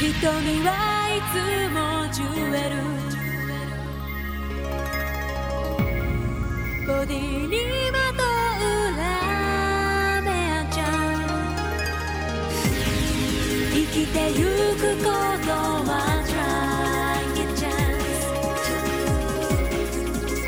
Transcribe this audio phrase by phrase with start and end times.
[0.00, 0.16] 人に
[0.66, 0.72] は
[1.10, 1.36] いつ
[1.74, 1.78] も
[2.10, 2.24] ジュ
[2.56, 2.74] エル
[6.86, 7.52] ボディに
[7.92, 10.28] まとうラーメ
[10.62, 11.20] ンちゃん。
[13.74, 14.40] 生きてゆ
[14.76, 15.10] くこ
[15.44, 15.52] と
[15.84, 15.92] は
[16.24, 18.24] Try a chance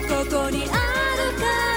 [0.08, 1.71] ここにあるから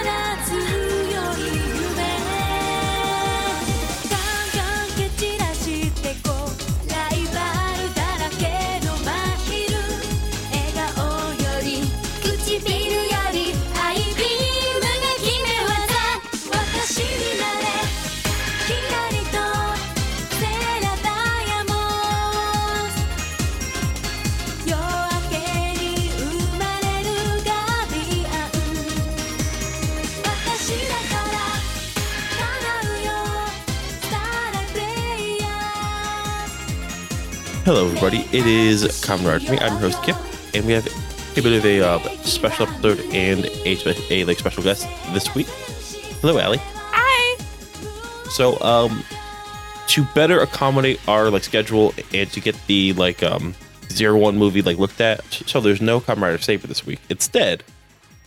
[37.65, 38.19] Hello, everybody.
[38.31, 39.57] It is Rider Me.
[39.57, 40.15] I'm your host Kip,
[40.53, 40.85] and we have
[41.35, 45.33] a bit of a uh, special episode and a, spe- a like special guest this
[45.33, 45.47] week.
[46.21, 46.59] Hello, Allie.
[46.61, 47.43] Hi.
[48.29, 49.03] So, um,
[49.87, 53.55] to better accommodate our like schedule and to get the like um
[53.89, 56.99] zero one movie like looked at, so there's no Rider Saber this week.
[57.09, 57.63] Instead,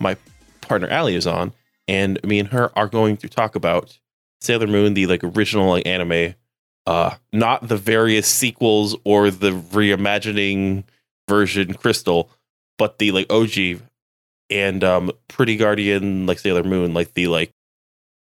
[0.00, 0.16] my
[0.62, 1.52] partner Allie is on,
[1.86, 4.00] and me and her are going to talk about
[4.40, 6.34] Sailor Moon, the like original like anime,
[6.88, 10.84] uh, not the various sequels or the reimagining
[11.28, 12.30] version Crystal,
[12.78, 13.80] but the like OG
[14.50, 17.50] and um Pretty Guardian like Sailor Moon, like the like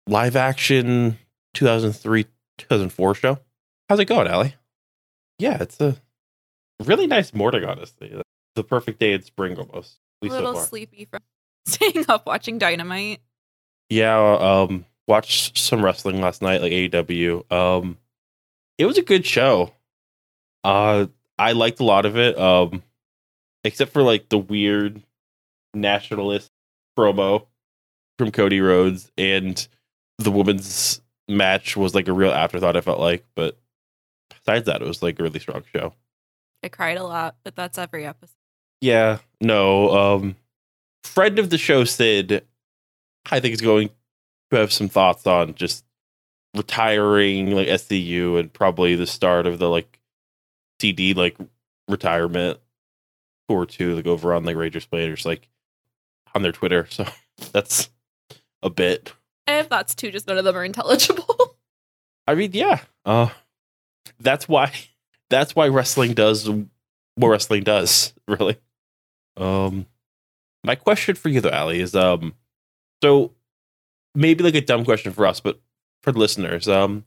[0.07, 1.17] live action
[1.53, 2.25] 2003
[2.57, 3.39] 2004 show.
[3.89, 4.55] How's it going, Allie?
[5.37, 5.97] Yeah, it's a
[6.83, 8.21] really nice morning, honestly.
[8.55, 9.99] The perfect day in spring almost.
[10.23, 10.63] A At least so little far.
[10.65, 11.19] sleepy from
[11.67, 13.19] staying up watching Dynamite.
[13.89, 17.51] Yeah, um, watched some wrestling last night, like AEW.
[17.51, 17.97] Um,
[18.77, 19.73] it was a good show.
[20.63, 22.37] Uh, I liked a lot of it.
[22.37, 22.81] Um,
[23.65, 25.01] except for like the weird
[25.73, 26.51] nationalist
[26.97, 27.47] promo
[28.17, 29.67] from Cody Rhodes, and
[30.19, 32.77] the women's match was like a real afterthought.
[32.77, 33.57] I felt like, but
[34.29, 35.93] besides that, it was like a really strong show.
[36.63, 38.35] I cried a lot, but that's every episode.
[38.81, 39.89] Yeah, no.
[39.89, 40.35] Um,
[41.03, 42.45] friend of the show, Sid,
[43.31, 43.89] I think is going
[44.51, 45.83] to have some thoughts on just
[46.55, 49.99] retiring like SCU and probably the start of the like
[50.79, 51.37] CD like
[51.87, 52.59] retirement
[53.47, 55.47] or two like over on like Rangers Players like
[56.33, 56.87] on their Twitter.
[56.89, 57.05] So
[57.51, 57.89] that's
[58.63, 59.13] a bit.
[59.47, 61.57] I have thoughts too, just none of them are intelligible.
[62.27, 62.81] I mean, yeah.
[63.05, 63.29] Uh,
[64.19, 64.71] that's why.
[65.31, 68.13] That's why wrestling does what wrestling does.
[68.27, 68.57] Really.
[69.35, 69.87] Um,
[70.63, 72.35] my question for you though, Ali, is um,
[73.01, 73.33] so
[74.13, 75.59] maybe like a dumb question for us, but
[76.05, 77.03] for the listeners, um,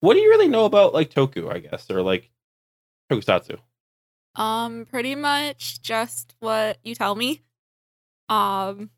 [0.00, 1.52] what do you really know about like Toku?
[1.52, 2.30] I guess or like
[3.12, 3.58] Tokusatsu.
[4.36, 7.42] um, pretty much just what you tell me.
[8.28, 8.90] Um,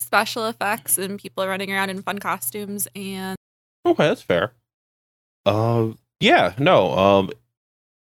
[0.00, 3.36] special effects and people running around in fun costumes and
[3.86, 4.52] Okay, that's fair.
[5.46, 7.30] Um, yeah, no, um,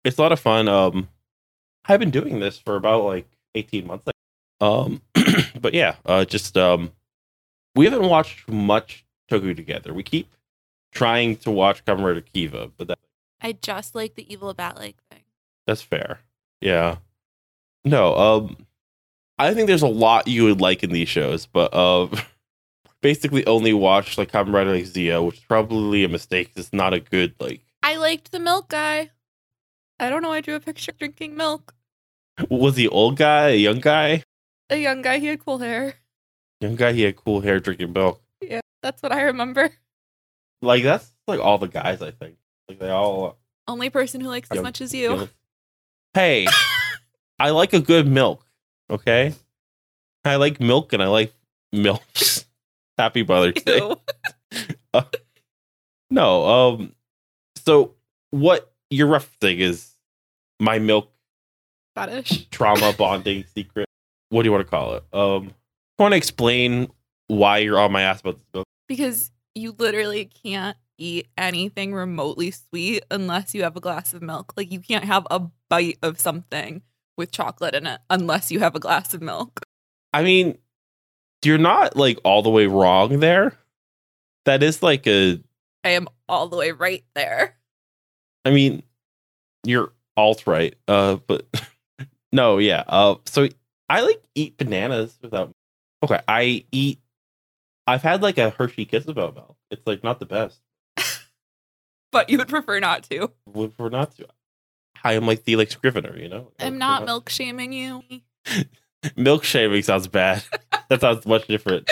[0.04, 0.68] it's a lot of fun.
[0.68, 1.10] Um,
[1.88, 4.06] I've been doing this for about like eighteen months.
[4.62, 5.02] Um,
[5.60, 6.92] but yeah, uh, just um,
[7.76, 9.94] we haven't watched much Toku together.
[9.94, 10.32] We keep
[10.96, 13.00] trying to watch Kamen Kiva, but that,
[13.42, 15.22] I just like the evil bat like thing.
[15.68, 16.20] that's fair.
[16.62, 16.98] Yeah.
[17.84, 18.66] No, um,
[19.38, 22.08] I think there's a lot you would like in these shows, but uh,
[23.02, 26.52] basically only watched like Kamen Rider like Zi-O, which is probably a mistake.
[26.56, 29.12] It's not a good like I liked the milk guy.
[30.00, 30.32] I don't know.
[30.32, 31.76] I drew a picture drinking milk.
[32.50, 34.24] Was he old guy, a young guy?
[34.70, 35.94] A young guy, he had cool hair.
[36.60, 38.22] Young guy, he had cool hair, drinking milk.
[38.42, 39.72] Yeah, that's what I remember.
[40.62, 42.02] Like that's like all the guys.
[42.02, 43.38] I think like they all.
[43.68, 45.28] Only person who likes as much as you.
[46.14, 46.48] Hey,
[47.40, 48.46] I like a good milk.
[48.90, 49.34] Okay,
[50.24, 51.34] I like milk and I like
[51.72, 52.46] milks.
[52.98, 53.78] Happy Mother's Day.
[53.78, 53.96] Ew.
[56.12, 56.96] No, um,
[57.58, 57.96] so
[58.30, 59.92] what your rough thing is
[60.60, 61.12] my milk
[61.96, 62.48] Fetish.
[62.52, 63.88] trauma bonding secret.
[64.30, 65.04] What do you want to call it?
[65.12, 65.52] Um,
[65.98, 66.92] I want to explain
[67.28, 68.66] why you're on my ass about this milk.
[68.88, 74.54] Because you literally can't eat anything remotely sweet unless you have a glass of milk.
[74.56, 76.84] Like you can't have a bite of something
[77.18, 79.62] with chocolate in it unless you have a glass of milk.
[80.14, 80.58] I mean,
[81.44, 83.58] you're not like all the way wrong there.
[84.46, 85.40] That is like a.
[85.84, 87.56] I am all the way right there.
[88.44, 88.84] I mean,
[89.64, 90.76] you're alt right.
[90.88, 91.46] Uh, but
[92.32, 92.84] no, yeah.
[92.88, 93.48] Uh, so
[93.90, 95.52] I like eat bananas without.
[96.04, 97.00] Okay, I eat.
[97.88, 99.58] I've had like a Hershey Kiss without milk.
[99.70, 100.60] It's like not the best.
[102.12, 103.32] But you would prefer not to.
[103.46, 104.28] Would prefer not to.
[105.04, 106.54] I'm like the like Scrivener, you know.
[106.62, 108.04] I'm not milk shaming you.
[109.18, 110.42] milk shaming sounds bad.
[110.90, 111.92] that sounds much different.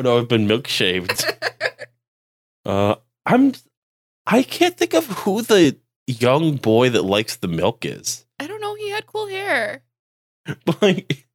[0.00, 1.24] No, I've been milk shaved.
[2.64, 2.94] Uh,
[3.24, 3.52] I'm.
[4.26, 5.76] I can't think of who the
[6.06, 8.26] young boy that likes the milk is.
[8.38, 8.76] I don't know.
[8.76, 9.82] He had cool hair.
[10.64, 11.26] But like,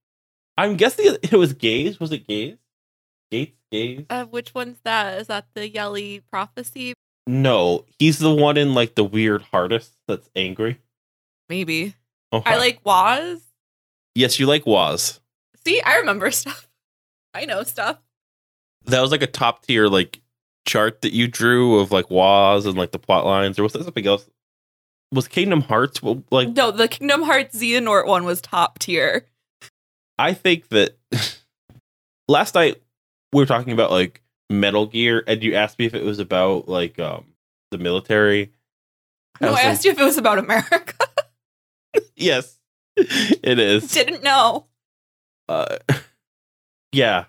[0.58, 2.00] I'm guessing it was Geiz.
[2.00, 2.58] Was it Geiz?
[3.32, 4.06] Gates Geiz?
[4.10, 5.20] Uh, which one's that?
[5.20, 6.94] Is that the Yelly prophecy?
[7.28, 10.80] No, he's the one in like the weird hardest that's angry.
[11.50, 11.96] Maybe.
[12.34, 12.52] Okay.
[12.52, 13.42] I like Woz.
[14.16, 15.20] Yes, you like Woz.
[15.66, 16.68] See, I remember stuff.
[17.34, 17.98] I know stuff.
[18.86, 20.22] That was like a top tier like
[20.66, 23.84] chart that you drew of like Woz and like the plot lines, or was that
[23.84, 24.30] something else?
[25.14, 26.50] Was Kingdom Hearts well, like?
[26.50, 29.26] No, the Kingdom Hearts Xehanort one was top tier.
[30.18, 30.98] I think that
[32.28, 32.82] last night
[33.34, 36.68] we were talking about like Metal Gear, and you asked me if it was about
[36.68, 37.26] like um
[37.72, 38.52] the military.
[39.40, 40.94] No, was I like, asked you if it was about America.
[42.16, 42.58] Yes,
[42.96, 43.92] it is.
[43.92, 44.68] Didn't know.
[45.50, 45.78] uh,
[46.94, 47.26] yeah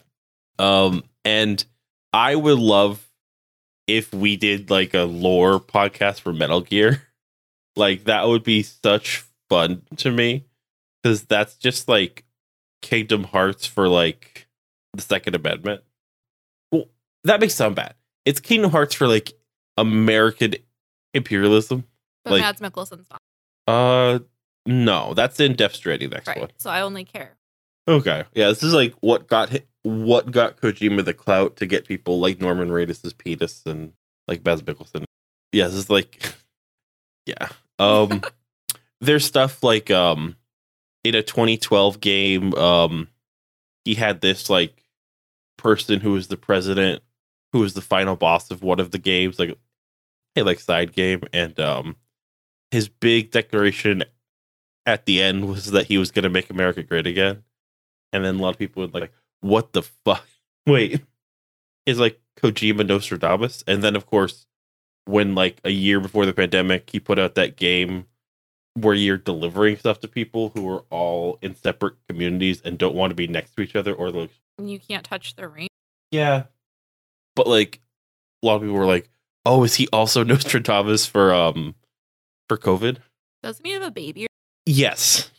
[0.58, 1.64] um and
[2.12, 3.08] i would love
[3.86, 7.02] if we did like a lore podcast for metal gear
[7.76, 10.44] like that would be such fun to me
[11.02, 12.24] because that's just like
[12.82, 14.46] kingdom hearts for like
[14.94, 15.82] the second amendment
[17.24, 19.32] that makes sound bad it's kingdom hearts for like
[19.76, 20.54] american
[21.14, 21.84] imperialism
[22.24, 23.20] But Like- Mads Mikkelsen's not.
[23.66, 24.18] uh
[24.66, 26.40] no that's in death stranding next Right.
[26.40, 27.36] one So I only care.
[27.88, 28.22] Okay.
[28.32, 32.20] Yeah, this is like what got hit, what got Kojima the clout to get people
[32.20, 33.92] like Norman Reedus' penis and
[34.28, 35.02] like Mads Mikkelsen.
[35.50, 36.32] Yeah, this is like
[37.26, 37.48] yeah.
[37.80, 38.22] Um
[39.00, 40.36] there's stuff like um
[41.02, 43.08] in a 2012 game um
[43.84, 44.84] he had this like
[45.58, 47.02] person who was the president
[47.52, 49.56] who was the final boss of one of the games like
[50.36, 51.96] a like side game and um
[52.70, 54.02] his big declaration
[54.86, 57.44] at the end was that he was going to make America great again.
[58.12, 60.26] And then a lot of people would like, what the fuck?
[60.66, 61.02] Wait,
[61.86, 63.62] is like Kojima Nostradamus?
[63.66, 64.46] And then, of course,
[65.04, 68.06] when like a year before the pandemic, he put out that game
[68.74, 73.10] where you're delivering stuff to people who are all in separate communities and don't want
[73.10, 74.30] to be next to each other or like,
[74.62, 75.68] you can't touch the ring.
[76.10, 76.44] yeah.
[77.36, 77.80] But like,
[78.42, 79.08] a lot of people were like,
[79.46, 81.74] oh, is he also Nostradamus for, um,
[82.48, 82.98] for COVID?
[83.42, 84.26] Doesn't he have a baby?
[84.66, 85.30] Yes.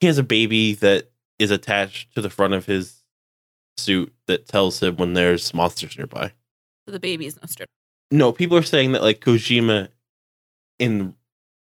[0.00, 3.02] He has a baby that is attached to the front of his
[3.76, 6.32] suit that tells him when there's monsters nearby.
[6.86, 7.68] So the baby's Nostradamus.
[8.10, 9.88] No, people are saying that like Kojima
[10.78, 11.14] in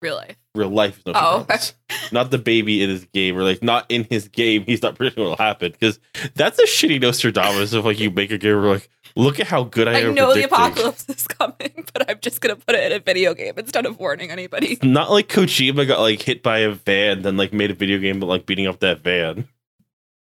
[0.05, 0.37] Real life.
[0.53, 1.57] real life is Oh, okay.
[2.11, 5.23] Not the baby in his game, or like not in his game, he's not predicting
[5.23, 5.71] what'll happen.
[5.71, 5.99] Because
[6.35, 9.63] that's a shitty Nostradamus of like you make a game where like, look at how
[9.63, 12.97] good I, I know the apocalypse is coming, but I'm just gonna put it in
[12.97, 14.73] a video game instead of warning anybody.
[14.73, 17.97] It's not like Kojima got like hit by a van, then like made a video
[17.97, 19.47] game, but like beating up that van.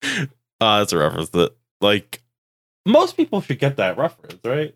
[0.02, 0.26] Uh,
[0.60, 2.22] that's a reference that like
[2.84, 4.74] most people should get that reference, right?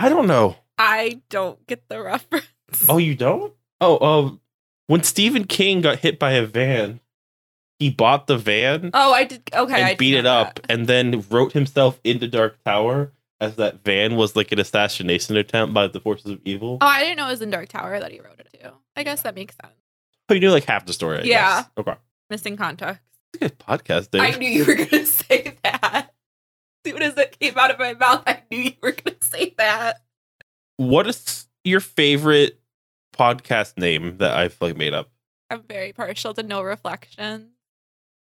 [0.00, 0.56] I don't know.
[0.76, 2.46] I don't get the reference.
[2.88, 3.52] Oh, you don't?
[3.80, 4.40] Oh, um,
[4.86, 7.00] when Stephen King got hit by a van,
[7.78, 9.42] he bought the van Oh, I did.
[9.54, 10.66] Okay, I and did beat it up, that.
[10.68, 15.72] and then wrote himself into Dark Tower as that van was like an assassination attempt
[15.72, 16.78] by the forces of evil.
[16.80, 18.70] Oh, I didn't know it was in Dark Tower that he wrote it too.
[18.96, 19.74] I guess that makes sense.
[20.28, 21.18] Oh, you knew like half the story.
[21.18, 21.60] I Yeah.
[21.62, 21.70] guess.
[21.78, 21.94] Okay.
[22.30, 23.00] Missing context.
[23.34, 24.08] It's a good podcast.
[24.20, 26.12] I knew you were gonna say that.
[26.84, 29.54] As soon as it came out of my mouth, I knew you were gonna say
[29.56, 30.02] that.
[30.78, 32.58] what is your favorite
[33.18, 35.10] podcast name that I've like made up?
[35.50, 37.50] I'm very partial to no reflections.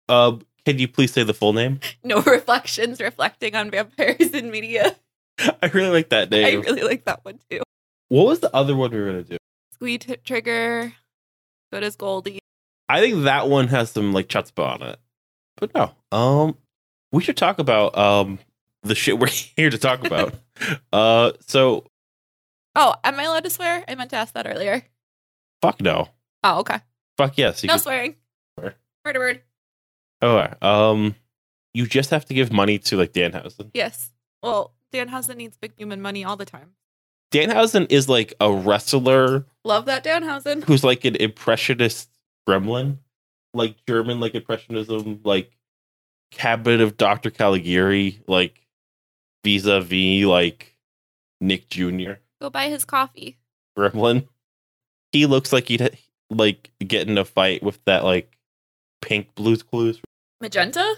[0.10, 1.80] Uh, can you please say the full name?
[2.04, 4.96] No reflections reflecting on vampires in media.
[5.40, 6.46] I really like that name.
[6.46, 7.62] I really like that one too.
[8.10, 9.38] What was the other one we were gonna do?
[9.74, 10.94] Squeed t- trigger,
[11.72, 12.40] good as Goldie.
[12.90, 15.00] I think that one has some like chutzpah on it.
[15.58, 16.58] But no, um,
[17.12, 18.40] we should talk about um
[18.84, 20.34] the shit we're here to talk about.
[20.94, 21.86] uh, so
[22.80, 23.84] Oh, am I allowed to swear?
[23.88, 24.84] I meant to ask that earlier.
[25.62, 26.10] fuck no,
[26.44, 26.80] Oh, okay.
[27.18, 27.64] fuck yes.
[27.64, 28.16] You no swearing.
[28.58, 28.76] Swear.
[29.04, 29.42] Word to word.
[30.22, 31.16] Oh, um,
[31.74, 33.72] you just have to give money to like Danhausen.
[33.74, 34.12] Yes.
[34.44, 36.74] Well, Danhausen needs big human money all the time.
[37.32, 40.64] Danhausen is like a wrestler Love that Danhausen.
[40.64, 42.10] who's like an impressionist
[42.48, 43.00] gremlin,
[43.54, 45.52] like German like impressionism, like
[46.32, 47.30] cabinet of Dr.
[47.32, 48.66] Caligari, like
[49.44, 50.78] vis-a-vis like
[51.42, 52.14] Nick Jr.
[52.42, 53.38] Go buy his coffee.
[53.78, 54.28] gremlin.
[55.12, 55.98] He looks like he'd
[56.30, 58.38] like get in a fight with that like
[59.02, 60.00] pink blues clues.
[60.42, 60.96] Magenta?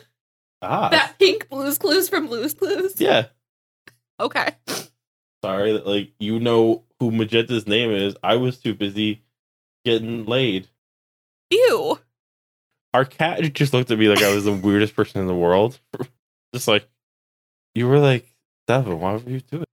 [0.61, 2.99] Ah, That pink Blues Clues from Blues Clues?
[2.99, 3.27] yeah.
[4.19, 4.49] Okay.
[5.41, 8.15] Sorry that like you know who Magenta's name is.
[8.21, 9.23] I was too busy
[9.85, 10.67] getting laid.
[11.51, 11.99] Ew.
[12.93, 15.79] Our cat just looked at me like I was the weirdest person in the world.
[16.53, 16.89] just like
[17.75, 18.27] you were like,
[18.67, 19.63] Devin, why were you doing?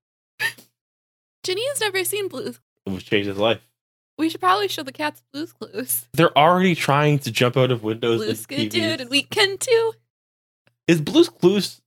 [1.46, 2.60] Has never seen Blues.
[2.86, 3.60] It was changed his life.
[4.18, 6.06] We should probably show the cats Blues Clues.
[6.14, 8.18] They're already trying to jump out of windows.
[8.18, 8.70] Blues Good.
[8.70, 9.92] Dude and Weekend too.
[10.88, 11.82] Is Blue's Clues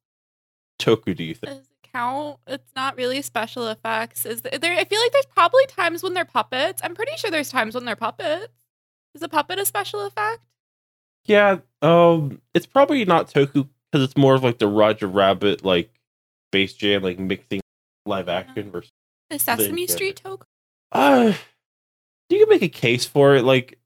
[0.79, 1.15] Toku?
[1.15, 1.53] Do you think?
[1.53, 2.37] Does it count?
[2.47, 4.25] It's not really special effects.
[4.25, 4.73] Is there?
[4.73, 6.81] I feel like there's probably times when they're puppets.
[6.83, 8.53] I'm pretty sure there's times when they're puppets.
[9.15, 10.41] Is a puppet a special effect?
[11.25, 15.89] Yeah, um, it's probably not Toku because it's more of like the Roger Rabbit like
[16.51, 17.61] Space Jam, like mixing
[18.05, 18.91] live action versus.
[19.29, 20.27] Is Sesame get Street it.
[20.27, 20.41] Toku?
[20.91, 21.33] Uh,
[22.29, 23.43] you can make a case for it.
[23.43, 23.77] Like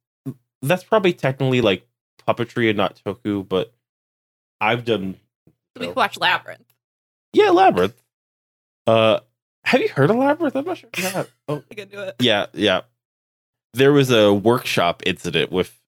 [0.62, 1.86] that's probably technically like
[2.28, 3.74] puppetry and not Toku, but
[4.62, 5.18] I've done.
[5.80, 6.74] We could watch Labyrinth.
[7.34, 8.02] Yeah, Labyrinth.
[8.88, 9.20] Uh,
[9.66, 10.56] have you heard of Labyrinth?
[10.56, 10.90] I'm not sure.
[10.96, 11.30] have.
[11.48, 12.16] Oh, I can do it.
[12.20, 12.82] yeah, yeah.
[13.74, 15.80] There was a workshop incident with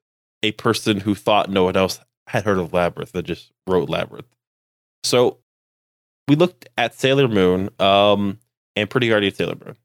[0.42, 4.28] a person who thought no one else had heard of Labyrinth that just wrote Labyrinth.
[5.04, 5.38] So
[6.28, 8.40] we looked at Sailor Moon um,
[8.76, 9.76] and Pretty Guardian Sailor Moon.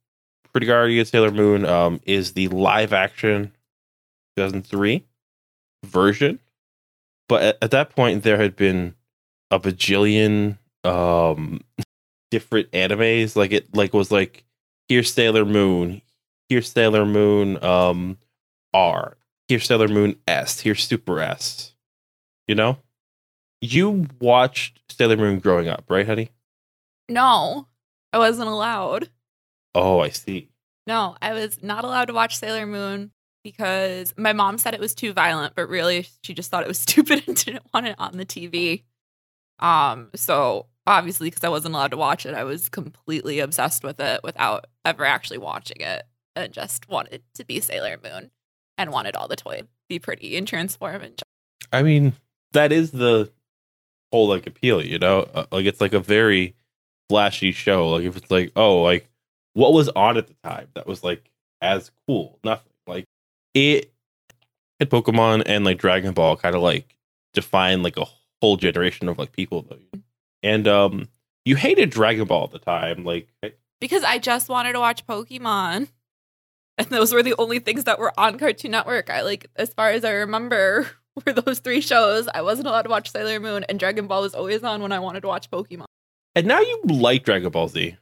[0.53, 3.53] Pretty Guardian Sailor Moon um, is the live action
[4.37, 5.05] 2003
[5.85, 6.41] version.
[7.29, 8.95] But at, at that point, there had been
[9.51, 11.61] a bajillion um,
[12.31, 13.37] different animes.
[13.37, 14.45] Like it like was like
[14.89, 16.03] here's Sailor Moon,
[16.49, 18.19] here's Sailor Moon um
[18.75, 19.17] R,
[19.49, 21.75] here's Sailor Moon S, here's Super S.
[22.49, 22.79] You know?
[23.61, 26.31] You watched Sailor Moon growing up, right, honey?
[27.09, 27.67] No,
[28.13, 29.09] I wasn't allowed.
[29.75, 30.51] Oh, I see.
[30.87, 33.13] No, I was not allowed to watch Sailor Moon
[33.45, 36.79] because my mom said it was too violent, but really she just thought it was
[36.81, 38.85] stupid and didn't want it on the TV.
[39.59, 44.01] Um, so obviously because I wasn't allowed to watch it, I was completely obsessed with
[44.01, 46.03] it without ever actually watching it
[46.35, 48.31] and just wanted to be Sailor Moon
[48.79, 51.21] and wanted all the toys to be pretty and transform and
[51.73, 52.15] I mean,
[52.53, 53.31] that is the
[54.11, 55.29] whole like appeal, you know?
[55.33, 56.57] Uh, like it's like a very
[57.11, 57.91] flashy show.
[57.91, 59.11] Like if it's like, oh, like
[59.55, 61.29] what was on at the time that was like
[61.61, 62.39] as cool?
[62.45, 62.73] Nothing.
[62.87, 63.05] Like
[63.53, 63.93] it
[64.79, 66.97] and Pokemon and like Dragon Ball kind of like
[67.35, 68.07] define like a
[68.41, 70.01] whole generation of like people though.
[70.45, 71.09] And um
[71.45, 73.29] you hated Dragon Ball at the time, like
[73.81, 75.89] because I just wanted to watch Pokemon.
[76.79, 79.11] And those were the only things that were on Cartoon Network.
[79.11, 80.89] I like, as far as I remember,
[81.27, 82.29] were those three shows.
[82.33, 84.99] I wasn't allowed to watch Sailor Moon, and Dragon Ball was always on when I
[84.99, 85.85] wanted to watch Pokemon.
[86.35, 87.97] And now you like Dragon Ball Z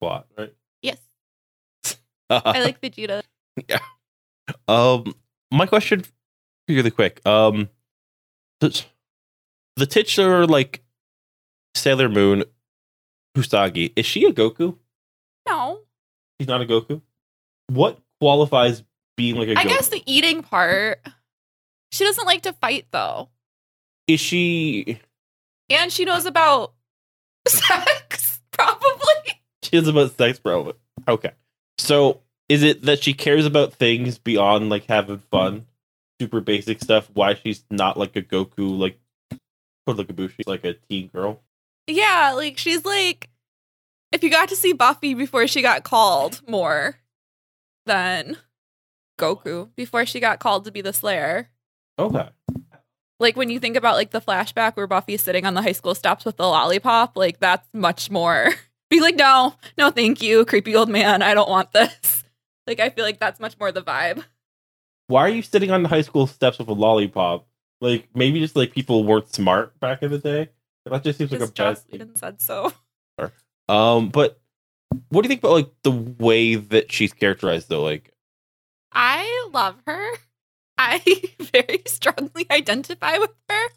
[0.00, 0.52] a lot, right?
[0.82, 0.98] Yes,
[2.30, 3.22] I like Vegeta.
[3.68, 3.78] Yeah.
[4.66, 5.14] Um,
[5.50, 6.04] my question,
[6.68, 7.20] really quick.
[7.26, 7.68] Um,
[8.60, 8.84] the,
[9.76, 10.82] the titular like
[11.74, 12.44] Sailor Moon
[13.36, 14.76] Usagi is she a Goku?
[15.48, 15.80] No,
[16.40, 17.00] She's not a Goku.
[17.68, 18.82] What qualifies
[19.16, 19.58] being like a I Goku?
[19.58, 21.00] I guess the eating part.
[21.92, 23.28] She doesn't like to fight though,
[24.08, 24.98] is she?
[25.70, 26.72] and she knows about
[27.48, 28.40] sex.
[28.52, 29.40] Probably.
[29.62, 30.74] She is about sex, probably.
[31.08, 31.32] Okay,
[31.78, 35.66] so is it that she cares about things beyond like having fun,
[36.20, 37.10] super basic stuff?
[37.14, 38.98] Why she's not like a Goku, like
[39.86, 41.40] like a Bushi, like a teen girl?
[41.86, 43.30] Yeah, like she's like,
[44.12, 46.96] if you got to see Buffy before she got called more
[47.86, 48.36] than
[49.18, 51.48] Goku before she got called to be the Slayer.
[51.98, 52.28] Okay.
[53.22, 55.94] Like when you think about like the flashback where Buffy's sitting on the high school
[55.94, 58.50] steps with the lollipop, like that's much more.
[58.90, 61.22] Be like, no, no, thank you, creepy old man.
[61.22, 62.18] I don't want this.
[62.64, 64.22] Like I feel like that's much more the vibe.
[65.08, 67.44] why are you sitting on the high school steps with a lollipop?
[67.80, 70.48] Like maybe just like people weren't smart back in the day.
[70.86, 71.98] That just seems like a Just bad Joss thing.
[71.98, 72.72] Whedon said so.
[73.68, 74.40] Um, but
[75.08, 77.82] what do you think about like the way that she's characterized though?
[77.82, 78.12] Like,
[78.92, 80.08] I love her.
[80.82, 83.68] I very strongly identify with her.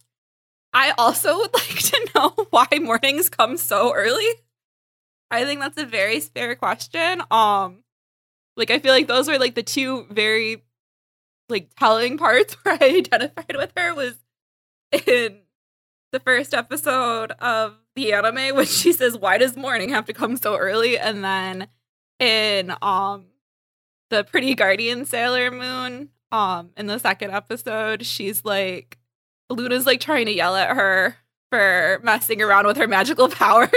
[0.74, 4.28] I also would like to know why mornings come so early.
[5.32, 7.22] I think that's a very fair question.
[7.32, 7.84] Um
[8.58, 10.64] like I feel like those were like the two very
[11.50, 14.16] like telling parts where I identified with her was
[15.06, 15.40] in
[16.12, 20.38] the first episode of the anime when she says why does morning have to come
[20.38, 21.68] so early and then
[22.20, 23.26] in um
[24.10, 28.98] the pretty guardian sailor moon um in the second episode she's like
[29.50, 31.16] luna's like trying to yell at her
[31.52, 33.72] for messing around with her magical powers.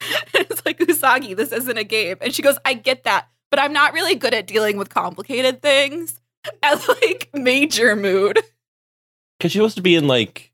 [0.32, 2.16] It's like usagi this isn't a game.
[2.20, 5.62] And she goes i get that but i'm not really good at dealing with complicated
[5.62, 6.18] things.
[6.62, 8.38] At like major mood.
[9.38, 10.52] Because she supposed to be in like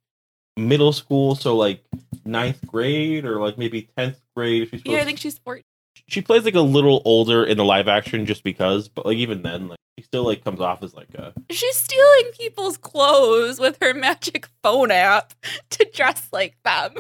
[0.56, 1.84] middle school, so like
[2.24, 4.62] ninth grade or like maybe tenth grade.
[4.62, 5.62] If she's yeah i think she's 14
[6.08, 9.42] she plays like a little older in the live action just because, but like even
[9.42, 13.78] then, like she still like comes off as like a She's stealing people's clothes with
[13.80, 15.32] her magic phone app
[15.70, 16.94] to dress like them.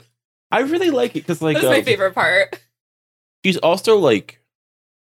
[0.50, 2.60] I really like it because like That's my um, favorite part.
[3.44, 4.40] she's also like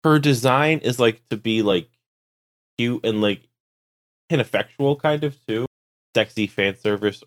[0.05, 1.89] her design is like to be like
[2.79, 3.49] cute and like
[4.31, 5.67] ineffectual kind of too
[6.15, 7.23] sexy fan service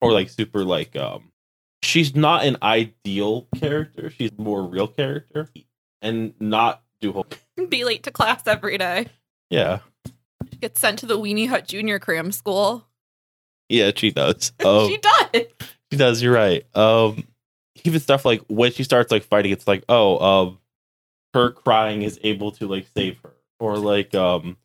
[0.00, 1.30] or like super like um
[1.82, 5.50] she's not an ideal character she's more real character
[6.04, 7.26] and not do whole
[7.68, 9.06] Be late to class every day.
[9.50, 9.80] yeah
[10.60, 12.86] Get sent to the Weenie Hut Junior Cram School.
[13.68, 15.42] yeah she does um, she does.
[15.90, 17.24] she does you're right um
[17.84, 20.58] even stuff like when she starts like fighting it's like oh um
[21.34, 24.56] her crying is able to like save her or like um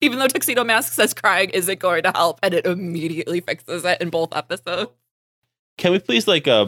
[0.00, 4.00] Even though Tuxedo Mask says crying isn't going to help, and it immediately fixes it
[4.00, 4.92] in both episodes.
[5.76, 6.66] can we please like uh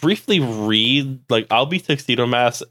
[0.00, 2.62] briefly read like I'll be tuxedo mask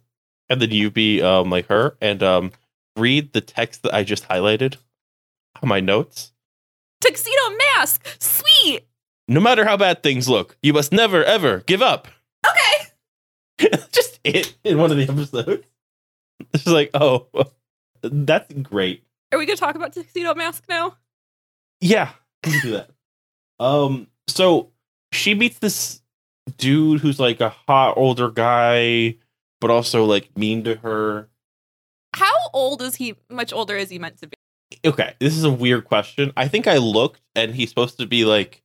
[0.49, 2.51] and then you be um like her and um
[2.95, 4.77] read the text that I just highlighted
[5.61, 6.31] on my notes.
[7.01, 8.87] Tuxedo Mask, sweet.
[9.27, 12.07] No matter how bad things look, you must never ever give up.
[12.47, 13.77] Okay.
[13.91, 15.65] just it in one of the episodes.
[16.53, 17.27] It's just like, oh
[18.01, 19.03] that's great.
[19.31, 20.95] Are we gonna talk about Tuxedo Mask now?
[21.81, 22.11] Yeah,
[22.45, 22.89] we can do that.
[23.59, 24.69] Um, so
[25.11, 26.03] she meets this
[26.57, 29.15] dude who's like a hot older guy,
[29.61, 31.29] but also like mean to her.
[32.15, 33.15] How old is he?
[33.29, 34.37] Much older is he meant to be?
[34.85, 36.31] Okay, this is a weird question.
[36.35, 38.61] I think I looked, and he's supposed to be like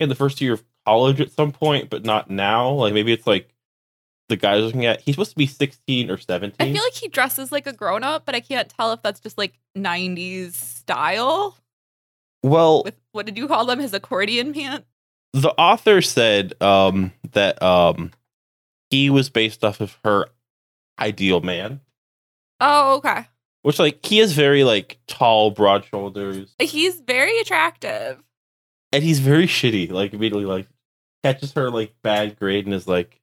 [0.00, 2.70] in the first year of college at some point, but not now.
[2.70, 3.48] Like maybe it's like
[4.28, 5.00] the guy looking at.
[5.00, 6.56] He's supposed to be sixteen or 17.
[6.58, 9.20] I feel like he dresses like a grown up, but I can't tell if that's
[9.20, 11.56] just like '90s style.
[12.42, 13.78] well, With what did you call them?
[13.80, 14.86] His accordion pants.
[15.32, 18.10] the author said um, that um,
[18.94, 20.26] he was based off of her
[21.00, 21.80] ideal man.
[22.60, 23.26] Oh, okay.
[23.62, 28.22] which like he is very like tall, broad shoulders, He's very attractive.
[28.92, 29.90] and he's very shitty.
[29.90, 30.68] Like immediately, like
[31.24, 33.20] catches her like bad grade and is like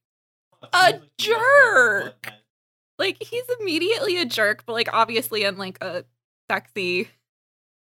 [0.74, 2.32] A jerk.
[2.98, 6.04] Like he's immediately a jerk, but like obviously in like a
[6.50, 7.08] sexy,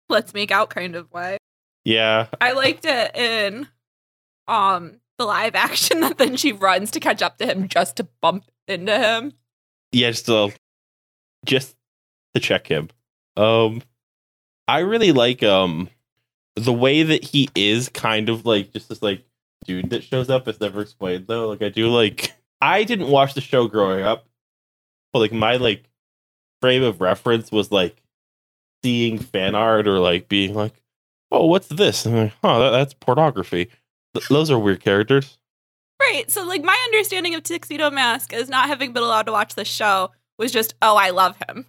[0.09, 1.37] let's make out kind of way.
[1.83, 3.67] Yeah, I liked it in
[4.47, 8.07] um the live action that then she runs to catch up to him just to
[8.21, 9.33] bump into him.
[9.91, 10.49] yeah, just uh,
[11.45, 11.75] just
[12.33, 12.89] to check him.
[13.37, 13.81] Um,
[14.67, 15.89] I really like um
[16.55, 19.23] the way that he is kind of like just this like
[19.65, 20.47] dude that shows up.
[20.47, 21.47] It's never explained though.
[21.47, 24.27] Like I do like I didn't watch the show growing up,
[25.13, 25.89] but like my like
[26.61, 28.01] frame of reference was like
[28.83, 30.81] seeing fan art or like being like,
[31.31, 32.05] oh, what's this?
[32.05, 33.69] And I'm like, oh, that, that's pornography.
[34.13, 35.37] Th- those are weird characters.
[35.99, 36.29] Right.
[36.29, 39.65] So like my understanding of Tuxedo Mask is not having been allowed to watch the
[39.65, 41.67] show was just, oh, I love him.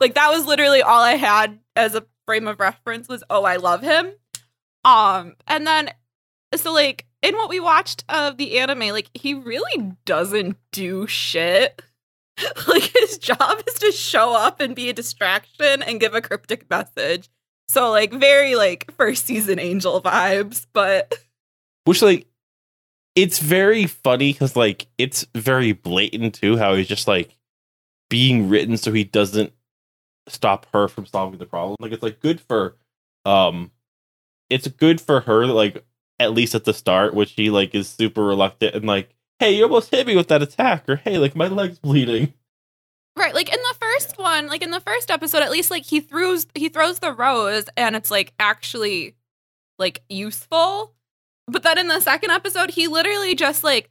[0.00, 3.56] Like that was literally all I had as a frame of reference was, oh, I
[3.56, 4.12] love him.
[4.84, 5.90] Um, and then
[6.54, 11.82] so like in what we watched of the anime, like he really doesn't do shit.
[12.68, 16.70] like his job is to show up and be a distraction and give a cryptic
[16.70, 17.28] message.
[17.68, 21.14] So like very like first season angel vibes, but
[21.84, 22.26] Which like
[23.14, 27.36] it's very funny because like it's very blatant too how he's just like
[28.10, 29.52] being written so he doesn't
[30.28, 31.76] stop her from solving the problem.
[31.80, 32.76] Like it's like good for
[33.24, 33.70] um
[34.50, 35.84] it's good for her like
[36.20, 39.64] at least at the start, which he like is super reluctant and like, hey, you
[39.64, 42.34] almost hit me with that attack, or hey, like my leg's bleeding.
[43.16, 46.00] Right, like in the first one, like in the first episode, at least like he
[46.00, 49.16] throws he throws the rose and it's like actually
[49.78, 50.94] like useful.
[51.48, 53.90] But then in the second episode, he literally just like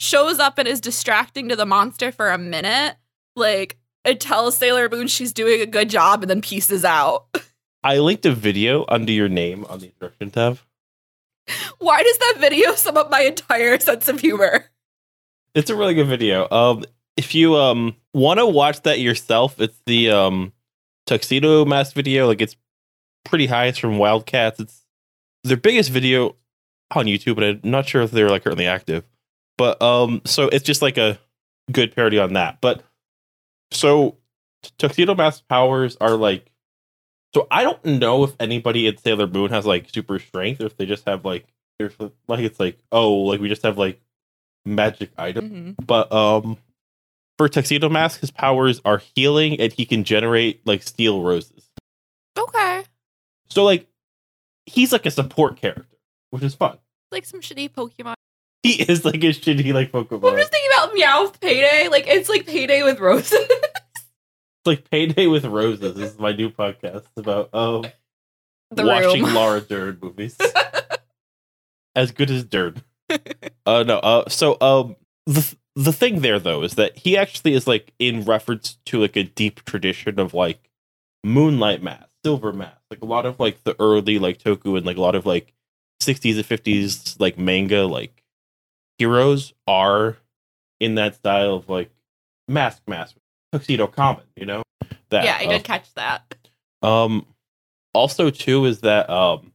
[0.00, 2.96] shows up and is distracting to the monster for a minute.
[3.36, 7.26] Like it tells Sailor Moon she's doing a good job and then pieces out.
[7.84, 10.58] I linked a video under your name on the instruction tab.
[11.78, 14.64] Why does that video sum up my entire sense of humor?
[15.54, 16.48] It's a really good video.
[16.50, 16.84] Um,
[17.16, 20.52] if you um want to watch that yourself, it's the um
[21.06, 22.26] tuxedo mask video.
[22.26, 22.56] Like it's
[23.24, 23.66] pretty high.
[23.66, 24.60] It's from Wildcats.
[24.60, 24.86] It's
[25.44, 26.36] their biggest video
[26.92, 29.04] on YouTube, but I'm not sure if they're like currently active.
[29.56, 31.18] But um, so it's just like a
[31.70, 32.60] good parody on that.
[32.60, 32.82] But
[33.70, 34.16] so
[34.78, 36.50] tuxedo mask powers are like.
[37.34, 40.76] So I don't know if anybody in Sailor Moon has like super strength, or if
[40.76, 41.46] they just have like,
[41.80, 41.92] there's
[42.28, 44.00] like it's like oh, like we just have like
[44.66, 45.86] magic items Mhm.
[45.86, 46.56] but um
[47.36, 51.68] for tuxedo mask his powers are healing and he can generate like steel roses
[52.38, 52.82] Okay.
[53.50, 53.86] so like
[54.64, 55.93] he's like a support character
[56.34, 56.76] which is fun
[57.12, 58.14] Like some shitty Pokemon.
[58.64, 61.86] he is like a shitty like Well, I'm just thinking about Meowth Payday?
[61.88, 63.38] Like it's like Payday with roses.
[63.40, 65.94] It's like Payday with Roses.
[65.94, 67.84] This is my new podcast about um
[68.70, 69.34] the watching room.
[69.34, 70.36] Laura Dern movies.
[71.94, 72.82] as good as Dern.
[73.66, 77.66] uh no, uh so um the the thing there though is that he actually is
[77.68, 80.68] like in reference to like a deep tradition of like
[81.22, 82.80] Moonlight Mask, silver math.
[82.90, 85.52] Like a lot of like the early like Toku and like a lot of like
[86.02, 88.22] 60s and 50s like manga like
[88.98, 90.16] heroes are
[90.80, 91.90] in that style of like
[92.48, 93.16] mask mask
[93.52, 94.62] tuxedo Kamen, you know?
[95.10, 96.34] That yeah, I uh, did catch that.
[96.82, 97.26] um
[97.92, 99.52] also too is that um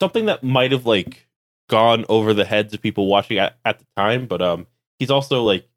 [0.00, 1.28] something that might have like
[1.68, 4.66] gone over the heads of people watching at, at the time, but um
[4.98, 5.68] he's also like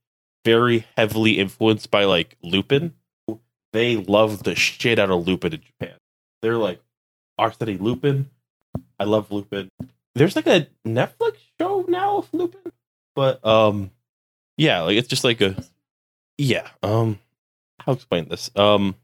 [0.46, 2.94] very heavily influenced by like Lupin.
[3.74, 5.98] They love the shit out of Lupin in Japan.
[6.42, 6.82] They're like
[7.40, 8.30] Arsène Lupin.
[9.04, 9.70] I love Lupin.
[10.16, 12.72] There's like a Netflix show now of Lupin.
[13.16, 13.92] But um
[14.58, 15.62] yeah, like it's just like a
[16.38, 17.20] yeah, um
[17.80, 18.50] how explain this?
[18.56, 18.96] Um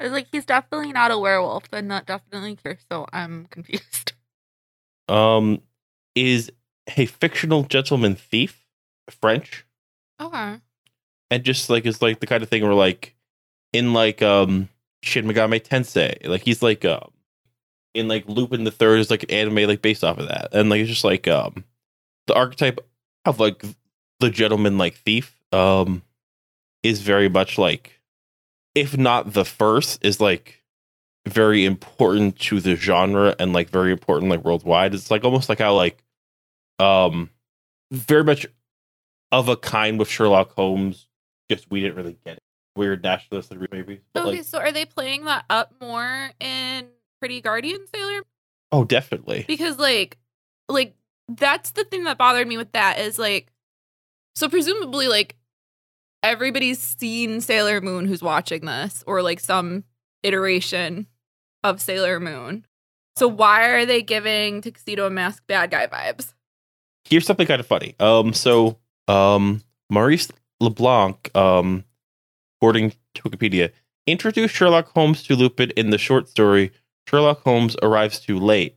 [0.00, 4.12] I was like, he's definitely not a werewolf, and not definitely here, so I'm confused.
[5.08, 5.60] um,
[6.14, 6.50] is
[6.96, 8.64] a fictional gentleman thief,
[9.10, 9.66] French,
[10.18, 10.56] Okay.
[11.30, 13.14] and just like it's like the kind of thing where like
[13.74, 14.70] in like um
[15.02, 17.10] Shin Megami Tensei, like he's like um
[17.94, 20.70] in like Lupin the Third is like an anime like based off of that, and
[20.70, 21.64] like it's just like um
[22.26, 22.80] the archetype
[23.24, 23.64] of like
[24.20, 26.02] the gentleman like thief um
[26.82, 28.00] is very much like
[28.74, 30.62] if not the first is like
[31.26, 34.94] very important to the genre and like very important like worldwide.
[34.94, 36.02] It's like almost like how like
[36.78, 37.30] um
[37.90, 38.46] very much
[39.32, 41.06] of a kind with Sherlock Holmes
[41.50, 42.42] just we didn't really get it.
[42.76, 46.86] Weird nationalist maybe Okay, like so are they playing that up more in
[47.20, 48.22] Pretty Guardian Sailor?
[48.72, 50.16] oh definitely Because like
[50.68, 50.94] like
[51.28, 53.52] that's the thing that bothered me with that is like
[54.34, 55.36] so presumably like
[56.22, 59.84] everybody's seen Sailor Moon who's watching this or like some
[60.22, 61.06] iteration
[61.64, 62.66] of Sailor Moon.
[63.16, 66.32] So why are they giving Tuxedo and Mask bad guy vibes?
[67.04, 67.94] here's something kind of funny.
[67.98, 68.78] Um, so
[69.08, 70.30] um, Maurice
[70.60, 71.84] LeBlanc, um,
[72.58, 73.72] according to Wikipedia,
[74.06, 76.70] introduced Sherlock Holmes to Lupin in the short story
[77.08, 78.76] "Sherlock Holmes Arrives Too Late"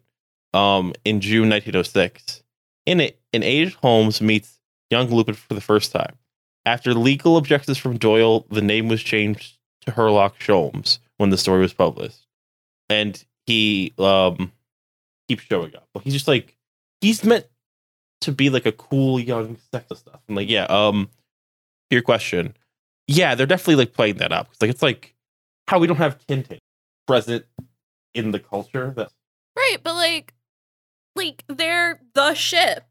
[0.53, 2.43] um, in June 1906.
[2.85, 4.59] In it, an aged Holmes meets
[4.89, 6.15] young Lupin for the first time.
[6.65, 11.61] After legal objections from Doyle, the name was changed to Herlock Sholmes when the story
[11.61, 12.25] was published,
[12.89, 14.51] and he um
[15.27, 15.87] keeps showing up.
[16.03, 16.55] He's just like
[17.01, 17.45] he's meant
[18.21, 20.21] to be like a cool young sexist stuff.
[20.27, 21.09] And like, yeah, um
[21.89, 22.55] your question.
[23.07, 24.49] Yeah, they're definitely like playing that up.
[24.61, 25.13] like it's like
[25.67, 26.59] how we don't have Tintin
[27.07, 27.45] present
[28.13, 28.93] in the culture.
[28.95, 29.11] That
[29.55, 30.33] Right, but like
[31.15, 32.83] like they're the ship.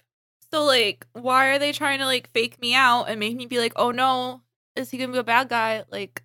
[0.50, 3.58] So like why are they trying to like fake me out and make me be
[3.58, 4.42] like, "Oh no,
[4.76, 6.22] is he going to be a bad guy?" Like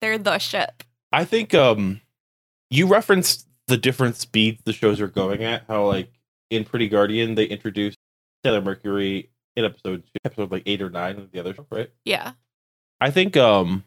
[0.00, 0.82] they're the ship.
[1.12, 2.00] I think um
[2.70, 5.64] you referenced the different speeds the shows are going at.
[5.68, 6.10] How like
[6.50, 7.98] in Pretty Guardian they introduced
[8.44, 11.90] Sailor Mercury in episode two, episode like eight or nine of the other show, right?
[12.04, 12.32] Yeah.
[13.00, 13.84] I think um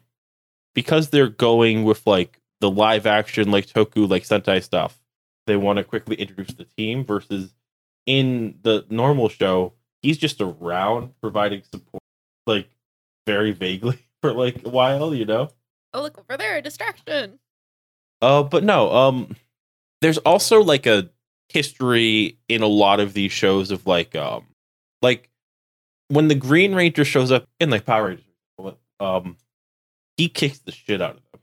[0.74, 4.98] because they're going with like the live action like Toku like Sentai stuff,
[5.48, 7.52] they want to quickly introduce the team versus
[8.06, 12.02] in the normal show, he's just around providing support
[12.46, 12.70] like
[13.26, 15.50] very vaguely for like a while, you know?
[15.92, 17.40] Oh, look over there, a distraction.
[18.22, 19.36] Uh but no, um
[20.00, 21.10] there's also like a
[21.48, 24.46] history in a lot of these shows of like um
[25.02, 25.28] like
[26.08, 29.36] when the Green Ranger shows up in like Power Rangers, um
[30.16, 31.41] he kicks the shit out of them.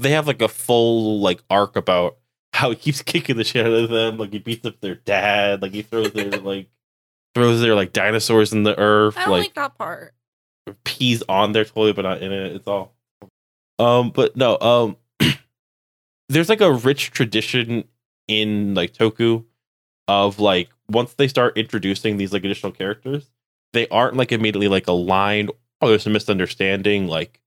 [0.00, 2.18] They have like a full like arc about
[2.52, 4.18] how he keeps kicking the shit out of them.
[4.18, 5.62] Like he beats up their dad.
[5.62, 6.68] Like he throws their like
[7.34, 9.16] throws their like dinosaurs in the earth.
[9.16, 10.14] I don't like like that part.
[10.84, 12.52] peas on their toilet but not in it.
[12.56, 12.94] It's all
[13.78, 14.96] um but no, um
[16.28, 17.84] there's like a rich tradition
[18.26, 19.44] in like Toku
[20.06, 23.30] of like once they start introducing these like additional characters,
[23.72, 27.40] they aren't like immediately like aligned oh there's a misunderstanding like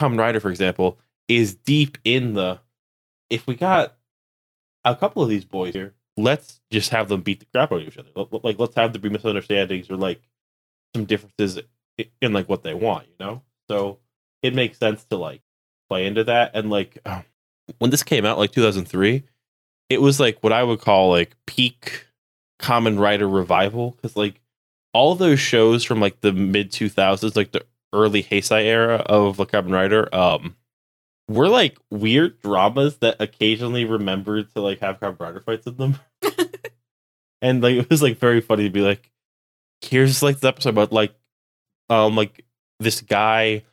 [0.00, 2.60] Kamen Rider for example is deep in the
[3.30, 3.96] if we got
[4.84, 7.88] a couple of these boys here let's just have them beat the crap out of
[7.88, 8.08] each other
[8.42, 10.20] like let's have there be misunderstandings or like
[10.94, 11.60] some differences
[12.20, 13.42] in like what they want, you know?
[13.68, 13.98] So
[14.42, 15.42] it makes sense to like
[15.88, 16.52] play into that.
[16.54, 17.22] And like uh,
[17.78, 19.22] when this came out, like 2003,
[19.88, 22.06] it was like what I would call like peak
[22.60, 23.96] Kamen Rider revival.
[24.02, 24.40] Cause like
[24.92, 29.52] all those shows from like the mid 2000s, like the early Heisei era of like
[29.52, 30.56] Kamen Rider, um,
[31.28, 35.98] were like weird dramas that occasionally remembered to like have Rider fights in them.
[37.42, 39.10] and like it was like very funny to be like,
[39.80, 41.14] here's like the episode about like
[41.90, 42.44] um like
[42.80, 43.64] this guy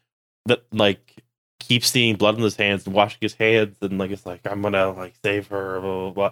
[0.45, 1.23] that like
[1.59, 4.61] keeps seeing blood on his hands and washing his hands and like it's like I'm
[4.61, 6.31] gonna like save her blah blah blah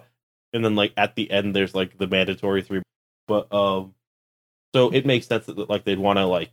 [0.52, 2.82] and then like at the end there's like the mandatory three
[3.26, 3.94] but um
[4.74, 6.50] so it makes sense that like they'd want to like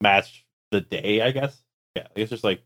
[0.00, 1.62] match the day I guess
[1.94, 2.62] yeah I guess just like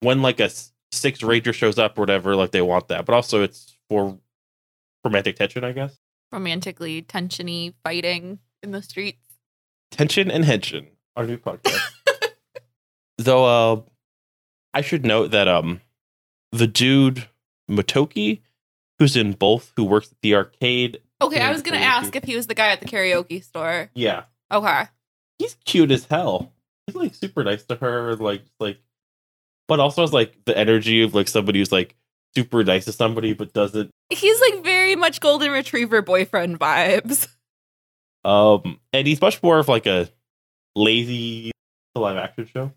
[0.00, 0.50] when like a
[0.92, 4.18] six ranger shows up or whatever like they want that but also it's for
[5.04, 5.98] romantic tension I guess
[6.32, 9.18] Romantically tensiony fighting in the streets.
[9.90, 10.86] Tension and Henshin,
[11.16, 11.80] our new podcast.
[13.18, 13.80] Though uh
[14.72, 15.80] I should note that um
[16.52, 17.26] the dude
[17.68, 18.42] Motoki,
[19.00, 21.00] who's in both, who works at the arcade.
[21.20, 23.90] Okay, I was gonna ask if he was the guy at the karaoke store.
[23.94, 24.24] Yeah.
[24.52, 24.84] Okay.
[25.40, 26.52] He's cute as hell.
[26.86, 28.78] He's like super nice to her, like like
[29.70, 31.94] but also has like the energy of like somebody who's like
[32.34, 37.28] super nice to somebody but doesn't He's like very much golden retriever boyfriend vibes.
[38.24, 40.10] um and he's much more of like a
[40.74, 41.52] lazy
[41.94, 42.72] live action show.